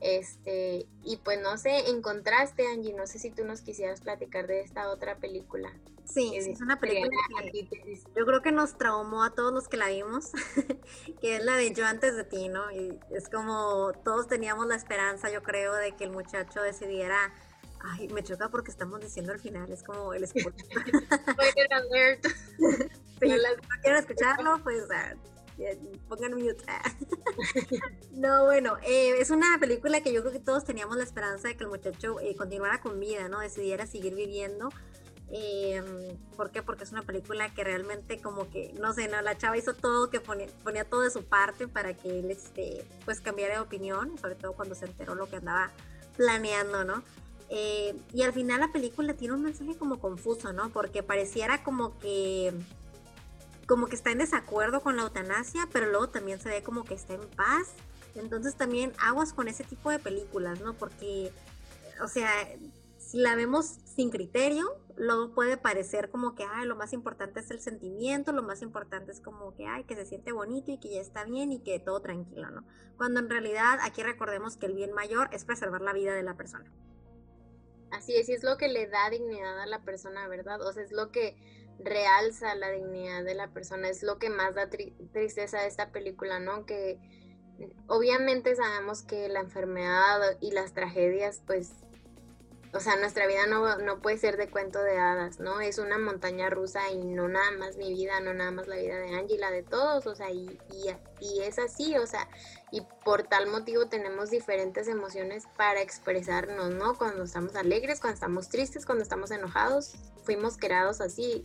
Este, 0.00 0.86
y 1.04 1.16
pues 1.18 1.40
no 1.40 1.56
sé, 1.58 1.90
en 1.90 2.02
contraste, 2.02 2.66
Angie, 2.66 2.92
no 2.92 3.06
sé 3.06 3.20
si 3.20 3.30
tú 3.30 3.44
nos 3.44 3.60
quisieras 3.60 4.00
platicar 4.00 4.48
de 4.48 4.60
esta 4.60 4.90
otra 4.90 5.16
película. 5.16 5.72
Sí, 6.04 6.32
es 6.34 6.60
una 6.60 6.78
película 6.78 7.10
que 7.50 7.68
yo 8.16 8.26
creo 8.26 8.42
que 8.42 8.52
nos 8.52 8.76
traumó 8.76 9.22
a 9.22 9.30
todos 9.30 9.52
los 9.52 9.68
que 9.68 9.76
la 9.76 9.88
vimos, 9.88 10.32
que 11.20 11.36
es 11.36 11.44
la 11.44 11.56
de 11.56 11.72
Yo 11.72 11.86
antes 11.86 12.16
de 12.16 12.24
ti, 12.24 12.48
¿no? 12.48 12.70
Y 12.70 12.98
es 13.10 13.28
como 13.28 13.92
todos 14.04 14.26
teníamos 14.26 14.66
la 14.66 14.74
esperanza, 14.74 15.30
yo 15.30 15.42
creo, 15.42 15.74
de 15.74 15.92
que 15.92 16.04
el 16.04 16.10
muchacho 16.10 16.60
decidiera 16.60 17.32
Ay, 17.84 18.08
me 18.08 18.22
choca 18.22 18.48
porque 18.48 18.70
estamos 18.70 19.00
diciendo 19.00 19.32
al 19.32 19.40
final, 19.40 19.70
es 19.72 19.82
como 19.82 20.14
el 20.14 20.26
spoiler. 20.26 20.52
alert. 21.72 22.26
si 23.20 23.28
no 23.28 23.36
quieren 23.82 23.98
escucharlo, 23.98 24.62
pues 24.62 24.84
ah, 24.92 25.14
pongan 26.08 26.34
mute. 26.34 26.64
no, 28.12 28.44
bueno, 28.44 28.76
eh, 28.86 29.14
es 29.18 29.30
una 29.30 29.58
película 29.58 30.00
que 30.00 30.12
yo 30.12 30.20
creo 30.20 30.32
que 30.32 30.40
todos 30.40 30.64
teníamos 30.64 30.96
la 30.96 31.02
esperanza 31.02 31.48
de 31.48 31.56
que 31.56 31.64
el 31.64 31.70
muchacho 31.70 32.20
eh, 32.20 32.36
continuara 32.36 32.80
con 32.80 33.00
vida, 33.00 33.28
¿no? 33.28 33.40
Decidiera 33.40 33.86
seguir 33.86 34.14
viviendo. 34.14 34.68
Eh, 35.34 35.82
¿Por 36.36 36.50
qué? 36.50 36.62
Porque 36.62 36.84
es 36.84 36.92
una 36.92 37.02
película 37.02 37.52
que 37.54 37.64
realmente 37.64 38.20
como 38.20 38.50
que, 38.50 38.74
no 38.78 38.92
sé, 38.92 39.08
no, 39.08 39.20
la 39.22 39.38
chava 39.38 39.56
hizo 39.56 39.72
todo, 39.72 40.10
que 40.10 40.20
ponía, 40.20 40.46
ponía 40.62 40.84
todo 40.84 41.00
de 41.00 41.10
su 41.10 41.24
parte 41.24 41.66
para 41.66 41.94
que 41.94 42.20
él, 42.20 42.30
este, 42.30 42.84
pues 43.06 43.22
cambiara 43.22 43.54
de 43.54 43.60
opinión, 43.60 44.18
sobre 44.18 44.34
todo 44.34 44.52
cuando 44.52 44.74
se 44.74 44.84
enteró 44.84 45.14
lo 45.14 45.30
que 45.30 45.36
andaba 45.36 45.72
planeando, 46.18 46.84
¿no? 46.84 47.02
Eh, 47.48 47.96
y 48.12 48.22
al 48.22 48.34
final 48.34 48.60
la 48.60 48.72
película 48.72 49.14
tiene 49.14 49.34
un 49.34 49.42
mensaje 49.42 49.74
como 49.76 50.00
confuso, 50.00 50.52
¿no? 50.52 50.70
Porque 50.70 51.02
pareciera 51.02 51.64
como 51.64 51.98
que 51.98 52.52
como 53.66 53.86
que 53.86 53.96
está 53.96 54.10
en 54.10 54.18
desacuerdo 54.18 54.82
con 54.82 54.96
la 54.96 55.02
eutanasia, 55.02 55.66
pero 55.72 55.86
luego 55.86 56.08
también 56.08 56.40
se 56.40 56.50
ve 56.50 56.62
como 56.62 56.84
que 56.84 56.92
está 56.92 57.14
en 57.14 57.26
paz. 57.36 57.68
Entonces 58.14 58.54
también 58.54 58.92
aguas 58.98 59.32
con 59.32 59.48
ese 59.48 59.64
tipo 59.64 59.90
de 59.90 59.98
películas, 59.98 60.60
¿no? 60.60 60.74
Porque, 60.74 61.32
o 62.02 62.08
sea, 62.08 62.30
si 62.98 63.18
la 63.18 63.34
vemos 63.34 63.76
sin 63.94 64.10
criterio, 64.10 64.64
luego 64.96 65.34
puede 65.34 65.56
parecer 65.56 66.10
como 66.10 66.34
que, 66.34 66.44
ay, 66.44 66.66
lo 66.66 66.76
más 66.76 66.92
importante 66.92 67.40
es 67.40 67.50
el 67.50 67.60
sentimiento, 67.60 68.32
lo 68.32 68.42
más 68.42 68.62
importante 68.62 69.12
es 69.12 69.20
como 69.20 69.54
que, 69.54 69.66
ay, 69.66 69.84
que 69.84 69.94
se 69.94 70.06
siente 70.06 70.32
bonito 70.32 70.70
y 70.70 70.78
que 70.78 70.94
ya 70.94 71.00
está 71.00 71.24
bien 71.24 71.52
y 71.52 71.60
que 71.60 71.78
todo 71.78 72.00
tranquilo, 72.00 72.50
¿no? 72.50 72.64
Cuando 72.96 73.20
en 73.20 73.28
realidad 73.28 73.78
aquí 73.82 74.02
recordemos 74.02 74.56
que 74.56 74.66
el 74.66 74.74
bien 74.74 74.92
mayor 74.92 75.28
es 75.32 75.44
preservar 75.44 75.82
la 75.82 75.92
vida 75.92 76.14
de 76.14 76.22
la 76.22 76.36
persona. 76.36 76.72
Así 77.90 78.14
es, 78.16 78.28
y 78.28 78.32
es 78.32 78.42
lo 78.42 78.56
que 78.56 78.68
le 78.68 78.86
da 78.86 79.10
dignidad 79.10 79.60
a 79.60 79.66
la 79.66 79.82
persona, 79.82 80.26
¿verdad? 80.26 80.62
O 80.62 80.72
sea, 80.72 80.82
es 80.82 80.92
lo 80.92 81.10
que 81.10 81.36
realza 81.78 82.54
la 82.54 82.70
dignidad 82.70 83.24
de 83.24 83.34
la 83.34 83.52
persona, 83.52 83.88
es 83.88 84.02
lo 84.02 84.18
que 84.18 84.30
más 84.30 84.54
da 84.54 84.70
tristeza 84.70 85.60
de 85.60 85.66
esta 85.66 85.92
película, 85.92 86.40
¿no? 86.40 86.64
Que 86.64 86.98
obviamente 87.88 88.56
sabemos 88.56 89.02
que 89.02 89.28
la 89.28 89.40
enfermedad 89.40 90.38
y 90.40 90.52
las 90.52 90.72
tragedias, 90.72 91.42
pues 91.46 91.72
o 92.74 92.80
sea, 92.80 92.96
nuestra 92.96 93.26
vida 93.26 93.46
no, 93.46 93.76
no, 93.78 94.00
puede 94.00 94.16
ser 94.16 94.38
de 94.38 94.48
cuento 94.48 94.82
de 94.82 94.98
hadas, 94.98 95.40
¿no? 95.40 95.60
Es 95.60 95.76
una 95.76 95.98
montaña 95.98 96.48
rusa 96.48 96.90
y 96.90 97.04
no 97.04 97.28
nada 97.28 97.50
más 97.58 97.76
mi 97.76 97.92
vida, 97.92 98.20
no 98.20 98.32
nada 98.32 98.50
más 98.50 98.66
la 98.66 98.76
vida 98.76 98.96
de 98.96 99.14
Angie, 99.14 99.38
de 99.38 99.62
todos, 99.62 100.06
o 100.06 100.14
sea, 100.14 100.30
y, 100.30 100.58
y, 101.20 101.40
es 101.40 101.58
así, 101.58 101.98
o 101.98 102.06
sea, 102.06 102.26
y 102.70 102.80
por 103.04 103.24
tal 103.24 103.48
motivo 103.48 103.86
tenemos 103.88 104.30
diferentes 104.30 104.88
emociones 104.88 105.44
para 105.58 105.82
expresarnos, 105.82 106.70
¿no? 106.70 106.96
Cuando 106.96 107.24
estamos 107.24 107.54
alegres, 107.56 108.00
cuando 108.00 108.14
estamos 108.14 108.48
tristes, 108.48 108.86
cuando 108.86 109.02
estamos 109.02 109.30
enojados, 109.30 109.92
fuimos 110.24 110.56
creados 110.56 111.02
así 111.02 111.44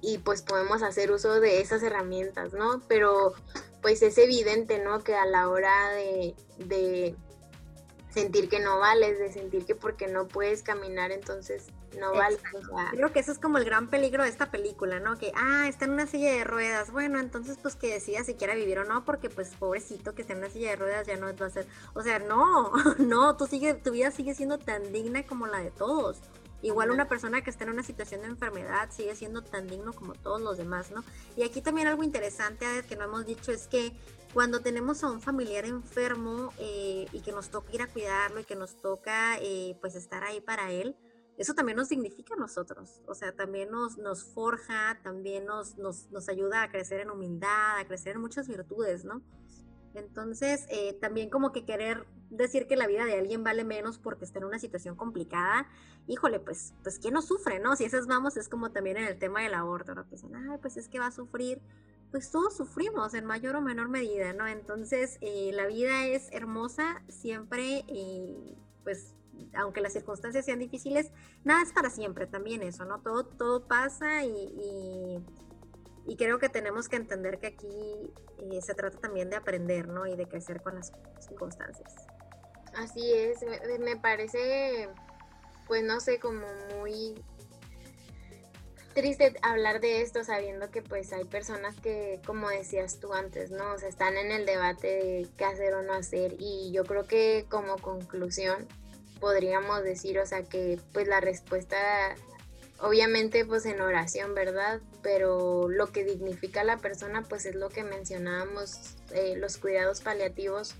y 0.00 0.18
pues 0.18 0.42
podemos 0.42 0.82
hacer 0.82 1.10
uso 1.10 1.40
de 1.40 1.60
esas 1.60 1.82
herramientas, 1.82 2.52
¿no? 2.52 2.82
Pero 2.86 3.34
pues 3.80 4.00
es 4.02 4.16
evidente, 4.16 4.78
¿no? 4.78 5.02
Que 5.02 5.16
a 5.16 5.26
la 5.26 5.48
hora 5.48 5.90
de, 5.90 6.36
de 6.58 7.16
sentir 8.12 8.48
que 8.48 8.60
no 8.60 8.78
vales, 8.78 9.18
de 9.18 9.32
sentir 9.32 9.64
que 9.64 9.74
porque 9.74 10.06
no 10.06 10.28
puedes 10.28 10.62
caminar 10.62 11.12
entonces 11.12 11.66
no 11.98 12.12
vales. 12.12 12.40
Creo 12.90 13.12
que 13.12 13.20
eso 13.20 13.32
es 13.32 13.38
como 13.38 13.58
el 13.58 13.64
gran 13.64 13.88
peligro 13.88 14.22
de 14.22 14.28
esta 14.28 14.50
película, 14.50 15.00
¿no? 15.00 15.18
Que, 15.18 15.32
ah, 15.34 15.66
está 15.68 15.84
en 15.84 15.92
una 15.92 16.06
silla 16.06 16.32
de 16.32 16.44
ruedas, 16.44 16.90
bueno, 16.90 17.20
entonces 17.20 17.58
pues 17.60 17.76
que 17.76 17.92
decida 17.92 18.24
si 18.24 18.34
quiere 18.34 18.54
vivir 18.54 18.78
o 18.78 18.84
no, 18.84 19.04
porque 19.04 19.30
pues 19.30 19.54
pobrecito 19.58 20.14
que 20.14 20.22
está 20.22 20.34
en 20.34 20.40
una 20.40 20.50
silla 20.50 20.70
de 20.70 20.76
ruedas 20.76 21.06
ya 21.06 21.16
no 21.16 21.34
va 21.34 21.46
a 21.46 21.50
ser, 21.50 21.66
o 21.94 22.02
sea, 22.02 22.18
no, 22.18 22.72
no, 22.98 23.36
tú 23.36 23.46
sigue, 23.46 23.74
tu 23.74 23.92
vida 23.92 24.10
sigue 24.10 24.34
siendo 24.34 24.58
tan 24.58 24.92
digna 24.92 25.26
como 25.26 25.46
la 25.46 25.58
de 25.58 25.70
todos. 25.70 26.18
Igual 26.62 26.92
una 26.92 27.08
persona 27.08 27.42
que 27.42 27.50
está 27.50 27.64
en 27.64 27.70
una 27.70 27.82
situación 27.82 28.22
de 28.22 28.28
enfermedad 28.28 28.88
sigue 28.90 29.16
siendo 29.16 29.42
tan 29.42 29.66
digno 29.66 29.92
como 29.92 30.14
todos 30.14 30.40
los 30.40 30.56
demás, 30.56 30.92
¿no? 30.92 31.02
Y 31.36 31.42
aquí 31.42 31.60
también 31.60 31.88
algo 31.88 32.04
interesante, 32.04 32.66
que 32.88 32.94
no 32.94 33.04
hemos 33.04 33.26
dicho, 33.26 33.50
es 33.50 33.66
que 33.66 33.92
cuando 34.32 34.60
tenemos 34.60 35.02
a 35.02 35.10
un 35.10 35.20
familiar 35.20 35.64
enfermo 35.64 36.52
eh, 36.58 37.06
y 37.12 37.20
que 37.20 37.32
nos 37.32 37.50
toca 37.50 37.72
ir 37.72 37.82
a 37.82 37.88
cuidarlo 37.88 38.40
y 38.40 38.44
que 38.44 38.54
nos 38.54 38.76
toca 38.76 39.38
eh, 39.40 39.76
pues 39.80 39.96
estar 39.96 40.22
ahí 40.22 40.40
para 40.40 40.70
él, 40.70 40.96
eso 41.36 41.54
también 41.54 41.76
nos 41.76 41.88
significa 41.88 42.34
a 42.34 42.36
nosotros, 42.36 43.00
o 43.06 43.14
sea, 43.14 43.34
también 43.34 43.70
nos, 43.70 43.98
nos 43.98 44.22
forja, 44.22 45.00
también 45.02 45.46
nos, 45.46 45.76
nos, 45.78 46.10
nos 46.10 46.28
ayuda 46.28 46.62
a 46.62 46.70
crecer 46.70 47.00
en 47.00 47.10
humildad, 47.10 47.78
a 47.78 47.84
crecer 47.86 48.14
en 48.14 48.20
muchas 48.20 48.46
virtudes, 48.48 49.04
¿no? 49.04 49.22
Entonces, 49.94 50.66
eh, 50.70 50.96
también 51.00 51.30
como 51.30 51.52
que 51.52 51.64
querer 51.64 52.06
decir 52.36 52.66
que 52.66 52.76
la 52.76 52.86
vida 52.86 53.04
de 53.04 53.18
alguien 53.18 53.44
vale 53.44 53.64
menos 53.64 53.98
porque 53.98 54.24
está 54.24 54.38
en 54.38 54.46
una 54.46 54.58
situación 54.58 54.96
complicada, 54.96 55.66
híjole, 56.06 56.40
pues, 56.40 56.74
pues 56.82 56.98
¿quién 56.98 57.14
no 57.14 57.22
sufre, 57.22 57.60
no? 57.60 57.76
Si 57.76 57.84
esas 57.84 58.06
vamos, 58.06 58.36
es 58.36 58.48
como 58.48 58.72
también 58.72 58.96
en 58.96 59.04
el 59.04 59.18
tema 59.18 59.42
del 59.42 59.54
aborto, 59.54 59.94
¿no? 59.94 60.06
Pues, 60.06 60.24
ay, 60.24 60.58
pues 60.60 60.76
es 60.76 60.88
que 60.88 60.98
va 60.98 61.06
a 61.06 61.12
sufrir, 61.12 61.60
pues 62.10 62.30
todos 62.30 62.56
sufrimos 62.56 63.14
en 63.14 63.24
mayor 63.24 63.56
o 63.56 63.60
menor 63.60 63.88
medida, 63.88 64.32
¿no? 64.32 64.46
Entonces, 64.46 65.18
eh, 65.20 65.50
la 65.52 65.66
vida 65.66 66.06
es 66.06 66.30
hermosa 66.32 67.02
siempre, 67.08 67.84
y 67.88 68.56
pues 68.84 69.14
aunque 69.54 69.80
las 69.80 69.92
circunstancias 69.92 70.44
sean 70.44 70.58
difíciles, 70.58 71.10
nada 71.44 71.62
es 71.62 71.72
para 71.72 71.90
siempre, 71.90 72.26
también 72.26 72.62
eso, 72.62 72.84
¿no? 72.84 73.00
Todo, 73.00 73.24
todo 73.24 73.66
pasa 73.66 74.24
y, 74.24 75.22
y, 76.06 76.16
creo 76.16 76.38
que 76.38 76.48
tenemos 76.48 76.88
que 76.88 76.96
entender 76.96 77.38
que 77.38 77.48
aquí 77.48 78.12
eh, 78.38 78.60
se 78.60 78.74
trata 78.74 78.98
también 78.98 79.30
de 79.30 79.36
aprender, 79.36 79.88
¿no? 79.88 80.06
Y 80.06 80.14
de 80.14 80.28
crecer 80.28 80.62
con 80.62 80.76
las 80.76 80.92
circunstancias. 81.18 81.94
Así 82.76 83.12
es, 83.12 83.38
me 83.80 83.96
parece, 83.96 84.88
pues 85.66 85.82
no 85.84 86.00
sé, 86.00 86.18
como 86.18 86.46
muy 86.78 87.14
triste 88.92 89.34
hablar 89.42 89.80
de 89.80 90.02
esto 90.02 90.24
sabiendo 90.24 90.70
que 90.70 90.82
pues 90.82 91.12
hay 91.12 91.24
personas 91.24 91.74
que, 91.80 92.20
como 92.26 92.48
decías 92.48 93.00
tú 93.00 93.12
antes, 93.12 93.50
¿no? 93.50 93.72
O 93.72 93.78
sea, 93.78 93.88
están 93.88 94.16
en 94.16 94.30
el 94.30 94.46
debate 94.46 94.86
de 94.86 95.28
qué 95.36 95.44
hacer 95.44 95.74
o 95.74 95.82
no 95.82 95.94
hacer 95.94 96.36
y 96.38 96.70
yo 96.72 96.84
creo 96.84 97.06
que 97.06 97.46
como 97.48 97.78
conclusión 97.78 98.66
podríamos 99.20 99.82
decir, 99.82 100.18
o 100.18 100.26
sea, 100.26 100.42
que 100.42 100.78
pues 100.92 101.08
la 101.08 101.20
respuesta, 101.20 101.76
obviamente 102.80 103.44
pues 103.44 103.64
en 103.66 103.80
oración, 103.80 104.34
¿verdad? 104.34 104.80
Pero 105.02 105.68
lo 105.68 105.92
que 105.92 106.04
dignifica 106.04 106.62
a 106.62 106.64
la 106.64 106.78
persona 106.78 107.22
pues 107.22 107.46
es 107.46 107.54
lo 107.54 107.68
que 107.70 107.84
mencionábamos, 107.84 108.96
eh, 109.12 109.36
los 109.36 109.56
cuidados 109.56 110.00
paliativos 110.00 110.74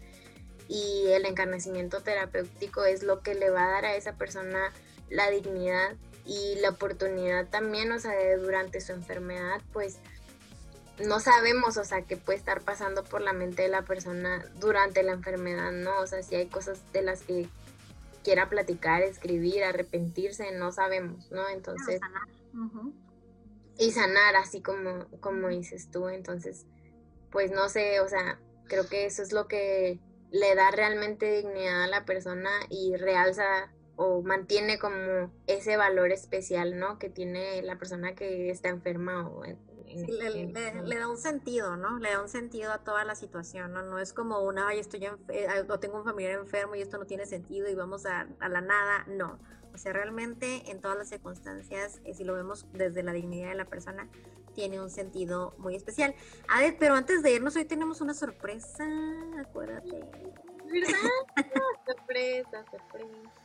y 0.69 1.07
el 1.09 1.27
encarnecimiento 1.27 2.01
terapéutico 2.01 2.85
es 2.85 3.03
lo 3.03 3.21
que 3.21 3.35
le 3.35 3.51
va 3.51 3.67
a 3.67 3.71
dar 3.71 3.85
a 3.85 3.97
esa 3.97 4.15
persona 4.15 4.73
la 5.11 5.31
dignidad 5.31 5.97
y 6.25 6.57
la 6.61 6.71
oportunidad 6.71 7.49
también, 7.49 7.91
o 7.93 7.99
sea, 7.99 8.13
de 8.13 8.37
durante 8.37 8.81
su 8.81 8.93
enfermedad, 8.93 9.61
pues 9.73 9.99
no 11.05 11.21
sabemos, 11.21 11.77
o 11.77 11.85
sea, 11.85 12.03
qué 12.03 12.17
puede 12.17 12.39
estar 12.39 12.61
pasando 12.61 13.03
por 13.05 13.21
la 13.21 13.33
mente 13.33 13.63
de 13.63 13.69
la 13.69 13.83
persona 13.83 14.45
durante 14.61 15.03
la 15.03 15.13
enfermedad, 15.13 15.73
¿no? 15.73 16.01
O 16.01 16.07
sea, 16.07 16.23
si 16.23 16.35
hay 16.37 16.47
cosas 16.47 16.81
de 16.93 17.03
las 17.03 17.23
que 17.23 17.49
quiera 18.23 18.49
platicar, 18.49 19.03
escribir, 19.03 19.65
arrepentirse, 19.65 20.53
no 20.53 20.73
sabemos, 20.73 21.31
¿no? 21.31 21.49
Entonces... 21.49 22.01
Y 23.79 23.91
sanar, 23.91 24.37
así 24.37 24.61
como, 24.61 25.07
como 25.21 25.49
dices 25.49 25.91
tú, 25.91 26.09
entonces, 26.09 26.67
pues 27.31 27.51
no 27.51 27.69
sé, 27.71 28.01
o 28.01 28.09
sea, 28.09 28.39
creo 28.69 28.87
que 28.87 29.07
eso 29.07 29.23
es 29.23 29.33
lo 29.33 29.49
que 29.49 29.99
le 30.33 30.55
da 30.55 30.71
realmente 30.71 31.31
dignidad 31.31 31.85
a 31.85 31.87
la 31.87 32.05
persona 32.05 32.51
y 32.69 32.97
realza 32.97 33.71
o 33.97 34.23
mantiene 34.23 34.79
como 34.79 35.31
ese 35.47 35.77
valor 35.77 36.11
especial, 36.11 36.79
¿no? 36.79 36.99
Que 36.99 37.11
tiene 37.11 37.63
la 37.63 37.77
persona 37.77 38.15
que 38.15 38.51
está 38.51 38.71
enferma 38.71 39.29
o 39.29 39.45
le, 39.45 40.99
da 40.99 41.09
un 41.09 41.19
sentido, 41.19 41.77
¿no? 41.77 41.99
Le 41.99 42.11
da 42.11 42.23
un 42.23 42.29
sentido 42.29 42.73
a 42.73 42.79
toda 42.79 43.05
la 43.05 43.15
situación, 43.15 43.73
¿no? 43.73 43.83
No 43.83 43.99
es 43.99 44.15
como 44.15 44.41
una, 44.41 44.69
ay, 44.69 44.79
estoy 44.79 45.05
eh, 45.05 45.47
o 45.69 45.79
tengo 45.79 45.99
un 45.99 46.05
familiar 46.05 46.39
enfermo 46.39 46.75
y 46.75 46.81
esto 46.81 46.97
no 46.99 47.05
tiene 47.05 47.27
sentido 47.27 47.69
y 47.69 47.75
vamos 47.75 48.07
a, 48.07 48.27
a 48.41 48.49
la 48.49 48.63
nada, 48.63 49.05
no. 49.09 49.39
O 49.75 49.79
sea, 49.79 49.93
realmente 49.93 50.71
en 50.71 50.81
todas 50.81 50.97
las 50.97 51.09
circunstancias, 51.09 52.01
eh, 52.05 52.15
si 52.15 52.25
lo 52.25 52.35
vemos 52.35 52.67
desde 52.73 53.03
la 53.03 53.13
dignidad 53.13 53.51
de 53.51 53.55
la 53.55 53.65
persona, 53.67 54.09
tiene 54.55 54.81
un 54.81 54.91
sentido 54.91 55.55
muy 55.59 55.75
especial. 55.77 56.15
Adet, 56.49 56.77
pero 56.79 56.95
antes 56.95 57.23
de 57.23 57.33
irnos, 57.33 57.57
hoy 57.57 57.65
tenemos 57.65 58.01
una 58.01 58.15
sorpresa, 58.15 58.87
acuérdate. 59.39 60.05
¿Verdad? 60.71 61.47
sorpresa, 61.87 62.65
sorpresa. 62.71 63.43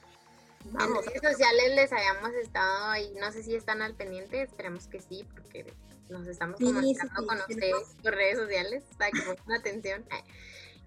En 0.66 1.06
redes 1.06 1.22
sociales 1.22 1.76
les 1.76 1.92
habíamos 1.94 2.34
estado 2.34 2.88
ahí, 2.88 3.14
no 3.20 3.32
sé 3.32 3.44
si 3.44 3.56
están 3.56 3.82
al 3.82 3.96
pendiente, 3.96 4.42
esperemos 4.42 4.88
que 4.88 5.02
sí, 5.02 5.26
porque 5.34 5.74
nos 6.10 6.28
estamos 6.28 6.60
comunicando 6.60 7.26
con 7.26 7.38
ustedes 7.38 7.96
por 8.04 8.14
redes 8.14 8.38
sociales 8.38 8.84
para 8.98 9.12
que 9.12 9.22
pongan 9.22 9.60
atención. 9.60 10.06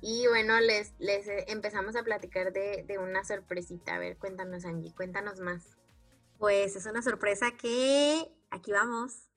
Y 0.03 0.27
bueno, 0.29 0.61
les, 0.61 0.95
les 0.99 1.29
eh, 1.29 1.45
empezamos 1.49 1.95
a 1.95 2.03
platicar 2.03 2.53
de, 2.53 2.85
de 2.87 2.99
una 2.99 3.23
sorpresita. 3.25 3.97
A 3.97 3.99
ver, 3.99 4.17
cuéntanos, 4.17 4.65
Angie, 4.65 4.95
cuéntanos 4.95 5.41
más. 5.41 5.77
Pues 6.39 6.75
es 6.75 6.87
una 6.87 7.03
sorpresa 7.03 7.51
que 7.53 8.33
aquí 8.51 8.73
vamos. 8.73 9.30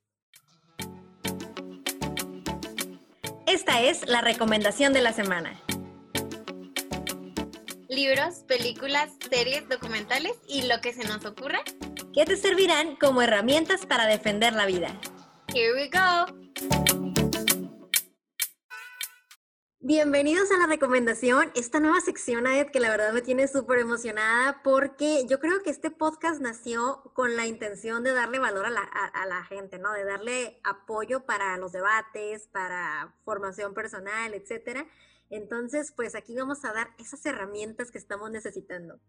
Esta 3.53 3.81
es 3.81 4.07
la 4.07 4.21
recomendación 4.21 4.93
de 4.93 5.01
la 5.01 5.13
semana 5.13 5.61
libros, 7.93 8.43
películas, 8.47 9.11
series, 9.29 9.69
documentales 9.69 10.33
y 10.47 10.63
lo 10.63 10.81
que 10.81 10.93
se 10.93 11.07
nos 11.07 11.23
ocurra. 11.25 11.59
Que 12.13 12.25
te 12.25 12.35
servirán 12.35 12.95
como 12.95 13.21
herramientas 13.21 13.85
para 13.85 14.07
defender 14.07 14.53
la 14.53 14.65
vida. 14.65 14.89
Here 15.53 15.73
we 15.73 15.89
go. 15.89 17.02
Bienvenidos 19.85 20.49
a 20.49 20.57
la 20.57 20.65
recomendación, 20.65 21.51
esta 21.55 21.81
nueva 21.81 21.99
sección, 21.99 22.47
Ed, 22.47 22.67
que 22.67 22.79
la 22.79 22.89
verdad 22.89 23.11
me 23.11 23.21
tiene 23.21 23.49
súper 23.49 23.79
emocionada 23.79 24.61
porque 24.63 25.25
yo 25.27 25.41
creo 25.41 25.61
que 25.61 25.71
este 25.71 25.91
podcast 25.91 26.39
nació 26.39 27.11
con 27.13 27.35
la 27.35 27.47
intención 27.47 28.01
de 28.01 28.13
darle 28.13 28.39
valor 28.39 28.65
a 28.65 28.69
la, 28.69 28.79
a 28.79 29.25
la, 29.25 29.43
gente, 29.43 29.79
¿no? 29.79 29.91
De 29.91 30.05
darle 30.05 30.61
apoyo 30.63 31.25
para 31.25 31.57
los 31.57 31.73
debates, 31.73 32.47
para 32.47 33.13
formación 33.25 33.73
personal, 33.73 34.33
etcétera. 34.33 34.87
Entonces, 35.29 35.91
pues 35.91 36.15
aquí 36.15 36.33
vamos 36.33 36.63
a 36.63 36.71
dar 36.71 36.91
esas 36.97 37.25
herramientas 37.25 37.91
que 37.91 37.97
estamos 37.97 38.31
necesitando. 38.31 39.01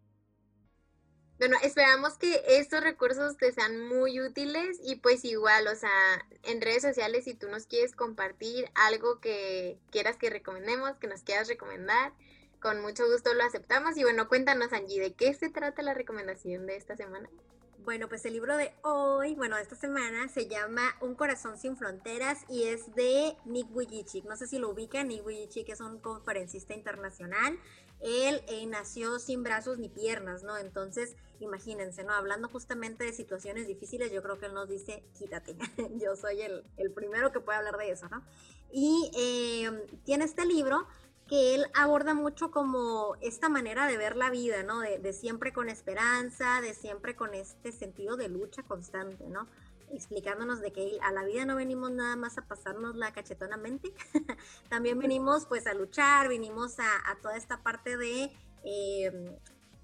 Bueno, 1.38 1.56
esperamos 1.62 2.16
que 2.16 2.42
estos 2.46 2.80
recursos 2.80 3.36
te 3.36 3.50
sean 3.52 3.88
muy 3.88 4.20
útiles 4.20 4.78
y 4.84 4.96
pues 4.96 5.24
igual, 5.24 5.66
o 5.66 5.74
sea, 5.74 5.90
en 6.44 6.60
redes 6.60 6.82
sociales 6.82 7.24
si 7.24 7.34
tú 7.34 7.48
nos 7.48 7.66
quieres 7.66 7.96
compartir 7.96 8.70
algo 8.76 9.20
que 9.20 9.78
quieras 9.90 10.16
que 10.16 10.30
recomendemos, 10.30 10.96
que 10.98 11.08
nos 11.08 11.22
quieras 11.22 11.48
recomendar, 11.48 12.12
con 12.60 12.80
mucho 12.80 13.04
gusto 13.10 13.34
lo 13.34 13.42
aceptamos. 13.42 13.96
Y 13.96 14.04
bueno, 14.04 14.28
cuéntanos, 14.28 14.72
Angie, 14.72 15.00
¿de 15.00 15.12
qué 15.12 15.34
se 15.34 15.50
trata 15.50 15.82
la 15.82 15.92
recomendación 15.92 16.66
de 16.66 16.76
esta 16.76 16.96
semana? 16.96 17.28
Bueno, 17.84 18.08
pues 18.08 18.24
el 18.24 18.32
libro 18.32 18.56
de 18.56 18.72
hoy, 18.80 19.34
bueno, 19.34 19.56
de 19.56 19.62
esta 19.62 19.76
semana, 19.76 20.28
se 20.28 20.48
llama 20.48 20.96
Un 21.02 21.14
corazón 21.14 21.58
sin 21.58 21.76
fronteras 21.76 22.46
y 22.48 22.62
es 22.62 22.94
de 22.94 23.36
Nick 23.44 23.68
Vujicic. 23.68 24.24
No 24.24 24.36
sé 24.36 24.46
si 24.46 24.58
lo 24.58 24.70
ubican, 24.70 25.08
Nick 25.08 25.22
Vujicic 25.22 25.68
es 25.68 25.80
un 25.80 25.98
conferencista 25.98 26.72
internacional. 26.72 27.58
Él 28.00 28.42
eh, 28.48 28.64
nació 28.64 29.18
sin 29.18 29.42
brazos 29.42 29.78
ni 29.78 29.90
piernas, 29.90 30.42
¿no? 30.42 30.56
Entonces, 30.56 31.16
imagínense, 31.44 32.02
¿no? 32.04 32.12
Hablando 32.12 32.48
justamente 32.48 33.04
de 33.04 33.12
situaciones 33.12 33.66
difíciles, 33.66 34.10
yo 34.10 34.22
creo 34.22 34.38
que 34.38 34.46
él 34.46 34.54
nos 34.54 34.68
dice, 34.68 35.04
quítate, 35.18 35.56
yo 36.00 36.16
soy 36.16 36.42
el, 36.42 36.64
el 36.76 36.90
primero 36.90 37.32
que 37.32 37.40
puede 37.40 37.58
hablar 37.58 37.76
de 37.78 37.90
eso, 37.90 38.08
¿no? 38.08 38.22
Y 38.72 39.10
eh, 39.16 39.86
tiene 40.04 40.24
este 40.24 40.44
libro 40.44 40.88
que 41.28 41.54
él 41.54 41.66
aborda 41.74 42.12
mucho 42.14 42.50
como 42.50 43.16
esta 43.20 43.48
manera 43.48 43.86
de 43.86 43.96
ver 43.96 44.16
la 44.16 44.30
vida, 44.30 44.62
¿no? 44.62 44.80
De, 44.80 45.12
siempre 45.12 45.52
con 45.52 45.68
esperanza, 45.68 46.60
de 46.60 46.74
siempre 46.74 47.16
con 47.16 47.34
este 47.34 47.72
sentido 47.72 48.16
de 48.16 48.28
lucha 48.28 48.62
constante, 48.62 49.24
¿no? 49.28 49.46
Explicándonos 49.92 50.60
de 50.60 50.72
que 50.72 50.98
a 51.02 51.12
la 51.12 51.24
vida 51.24 51.44
no 51.44 51.56
venimos 51.56 51.92
nada 51.92 52.16
más 52.16 52.36
a 52.36 52.42
pasarnos 52.42 52.96
la 52.96 53.12
cachetonamente, 53.12 53.94
también 54.68 54.98
venimos 54.98 55.46
pues 55.46 55.66
a 55.66 55.74
luchar, 55.74 56.28
venimos 56.28 56.78
a, 56.78 57.18
toda 57.22 57.36
esta 57.36 57.62
parte 57.62 57.96
de 57.96 58.30
em, 58.64 59.36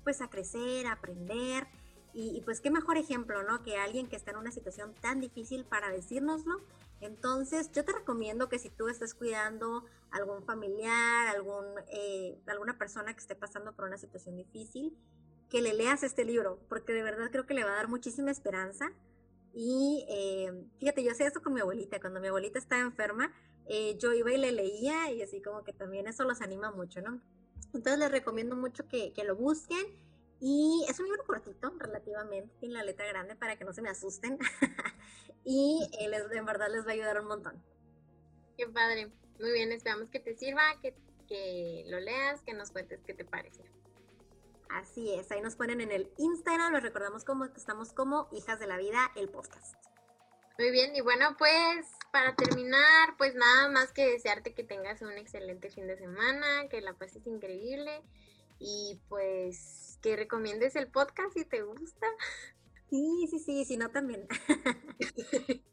pues 0.04 0.20
a 0.20 0.28
crecer, 0.28 0.86
a 0.86 0.92
aprender. 0.92 1.66
Y, 2.12 2.40
pues 2.44 2.60
qué 2.60 2.72
mejor 2.72 2.96
ejemplo, 2.96 3.44
¿no? 3.44 3.62
Que 3.62 3.76
alguien 3.76 4.08
que 4.08 4.16
está 4.16 4.32
en 4.32 4.38
una 4.38 4.50
situación 4.50 4.94
tan 5.00 5.20
difícil 5.20 5.64
para 5.64 5.90
decírnoslo 5.90 6.60
entonces, 7.00 7.72
yo 7.72 7.84
te 7.84 7.92
recomiendo 7.92 8.48
que 8.48 8.58
si 8.58 8.68
tú 8.68 8.88
estás 8.88 9.14
cuidando 9.14 9.84
a 10.10 10.18
algún 10.18 10.42
familiar, 10.44 11.28
algún, 11.28 11.64
eh, 11.88 12.38
alguna 12.46 12.76
persona 12.76 13.14
que 13.14 13.20
esté 13.20 13.34
pasando 13.34 13.74
por 13.74 13.86
una 13.86 13.96
situación 13.96 14.36
difícil, 14.36 14.96
que 15.48 15.62
le 15.62 15.72
leas 15.72 16.02
este 16.02 16.24
libro, 16.24 16.60
porque 16.68 16.92
de 16.92 17.02
verdad 17.02 17.30
creo 17.30 17.46
que 17.46 17.54
le 17.54 17.64
va 17.64 17.72
a 17.72 17.76
dar 17.76 17.88
muchísima 17.88 18.30
esperanza. 18.30 18.92
Y 19.54 20.06
eh, 20.08 20.52
fíjate, 20.78 21.02
yo 21.02 21.10
hacía 21.10 21.26
esto 21.26 21.42
con 21.42 21.54
mi 21.54 21.60
abuelita, 21.60 22.00
cuando 22.00 22.20
mi 22.20 22.28
abuelita 22.28 22.58
estaba 22.58 22.82
enferma, 22.82 23.32
eh, 23.66 23.96
yo 23.98 24.12
iba 24.12 24.32
y 24.32 24.38
le 24.38 24.52
leía 24.52 25.10
y 25.10 25.22
así 25.22 25.40
como 25.40 25.64
que 25.64 25.72
también 25.72 26.06
eso 26.06 26.24
los 26.24 26.42
anima 26.42 26.70
mucho, 26.70 27.00
¿no? 27.00 27.20
Entonces 27.72 27.98
les 27.98 28.10
recomiendo 28.10 28.56
mucho 28.56 28.86
que, 28.88 29.12
que 29.12 29.24
lo 29.24 29.36
busquen 29.36 29.84
y 30.40 30.86
es 30.88 30.98
un 30.98 31.06
libro 31.06 31.24
cortito, 31.24 31.70
relativamente, 31.78 32.52
tiene 32.60 32.74
la 32.74 32.82
letra 32.82 33.06
grande 33.06 33.36
para 33.36 33.56
que 33.56 33.64
no 33.64 33.74
se 33.74 33.82
me 33.82 33.90
asusten. 33.90 34.38
y 35.44 35.86
eh, 36.00 36.08
les, 36.08 36.30
en 36.32 36.46
verdad 36.46 36.68
les 36.70 36.86
va 36.86 36.90
a 36.90 36.94
ayudar 36.94 37.20
un 37.20 37.28
montón. 37.28 37.62
Qué 38.56 38.66
padre. 38.66 39.12
Muy 39.38 39.52
bien, 39.52 39.70
esperamos 39.72 40.08
que 40.08 40.18
te 40.18 40.34
sirva, 40.34 40.62
que, 40.80 40.94
que 41.28 41.84
lo 41.88 42.00
leas, 42.00 42.40
que 42.42 42.54
nos 42.54 42.70
cuentes 42.70 43.00
qué 43.06 43.12
te 43.12 43.24
parece. 43.24 43.62
Así 44.70 45.12
es, 45.14 45.30
ahí 45.30 45.40
nos 45.40 45.56
ponen 45.56 45.80
en 45.80 45.90
el 45.90 46.10
Instagram, 46.16 46.72
los 46.72 46.82
recordamos 46.82 47.24
como 47.24 47.44
estamos 47.46 47.92
como 47.92 48.28
Hijas 48.32 48.60
de 48.60 48.66
la 48.66 48.78
Vida, 48.78 49.10
el 49.16 49.28
podcast. 49.28 49.74
Muy 50.58 50.70
bien, 50.70 50.94
y 50.94 51.00
bueno, 51.00 51.36
pues 51.38 51.86
para 52.12 52.34
terminar, 52.34 53.16
pues 53.18 53.34
nada 53.34 53.68
más 53.68 53.92
que 53.92 54.10
desearte 54.10 54.54
que 54.54 54.64
tengas 54.64 55.02
un 55.02 55.12
excelente 55.12 55.70
fin 55.70 55.86
de 55.86 55.96
semana, 55.96 56.68
que 56.68 56.80
la 56.80 56.94
pases 56.94 57.26
increíble 57.26 58.02
y 58.58 59.00
pues 59.08 59.98
que 60.02 60.16
recomiendes 60.16 60.76
el 60.76 60.88
podcast 60.88 61.32
si 61.34 61.44
te 61.44 61.62
gusta. 61.62 62.06
Sí, 62.88 63.26
sí, 63.30 63.38
sí, 63.38 63.64
si 63.64 63.76
no 63.76 63.90
también. 63.90 64.26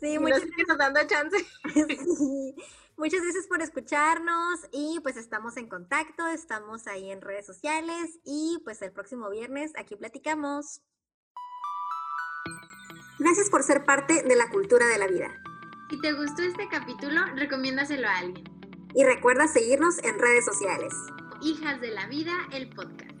sí, 0.00 0.18
muchas 0.18 0.44
gracias. 0.46 0.78
dando 0.78 1.06
chance. 1.06 1.36
Muchas 2.96 3.22
gracias 3.22 3.48
por 3.48 3.60
escucharnos 3.60 4.60
y 4.70 5.00
pues 5.02 5.16
estamos 5.16 5.56
en 5.56 5.68
contacto, 5.68 6.28
estamos 6.28 6.86
ahí 6.86 7.10
en 7.10 7.22
redes 7.22 7.44
sociales 7.44 8.20
y 8.24 8.60
pues 8.62 8.82
el 8.82 8.92
próximo 8.92 9.28
viernes 9.30 9.72
aquí 9.76 9.96
platicamos. 9.96 10.80
Gracias 13.18 13.50
por 13.50 13.64
ser 13.64 13.84
parte 13.84 14.22
de 14.22 14.36
la 14.36 14.48
cultura 14.48 14.86
de 14.86 14.98
la 14.98 15.08
vida. 15.08 15.43
Si 15.90 16.00
te 16.00 16.12
gustó 16.12 16.42
este 16.42 16.66
capítulo, 16.68 17.20
recomiéndaselo 17.36 18.08
a 18.08 18.18
alguien. 18.18 18.44
Y 18.94 19.04
recuerda 19.04 19.46
seguirnos 19.46 19.98
en 19.98 20.18
redes 20.18 20.44
sociales. 20.44 20.94
Hijas 21.42 21.80
de 21.80 21.90
la 21.90 22.06
Vida, 22.06 22.32
el 22.52 22.68
podcast. 22.70 23.13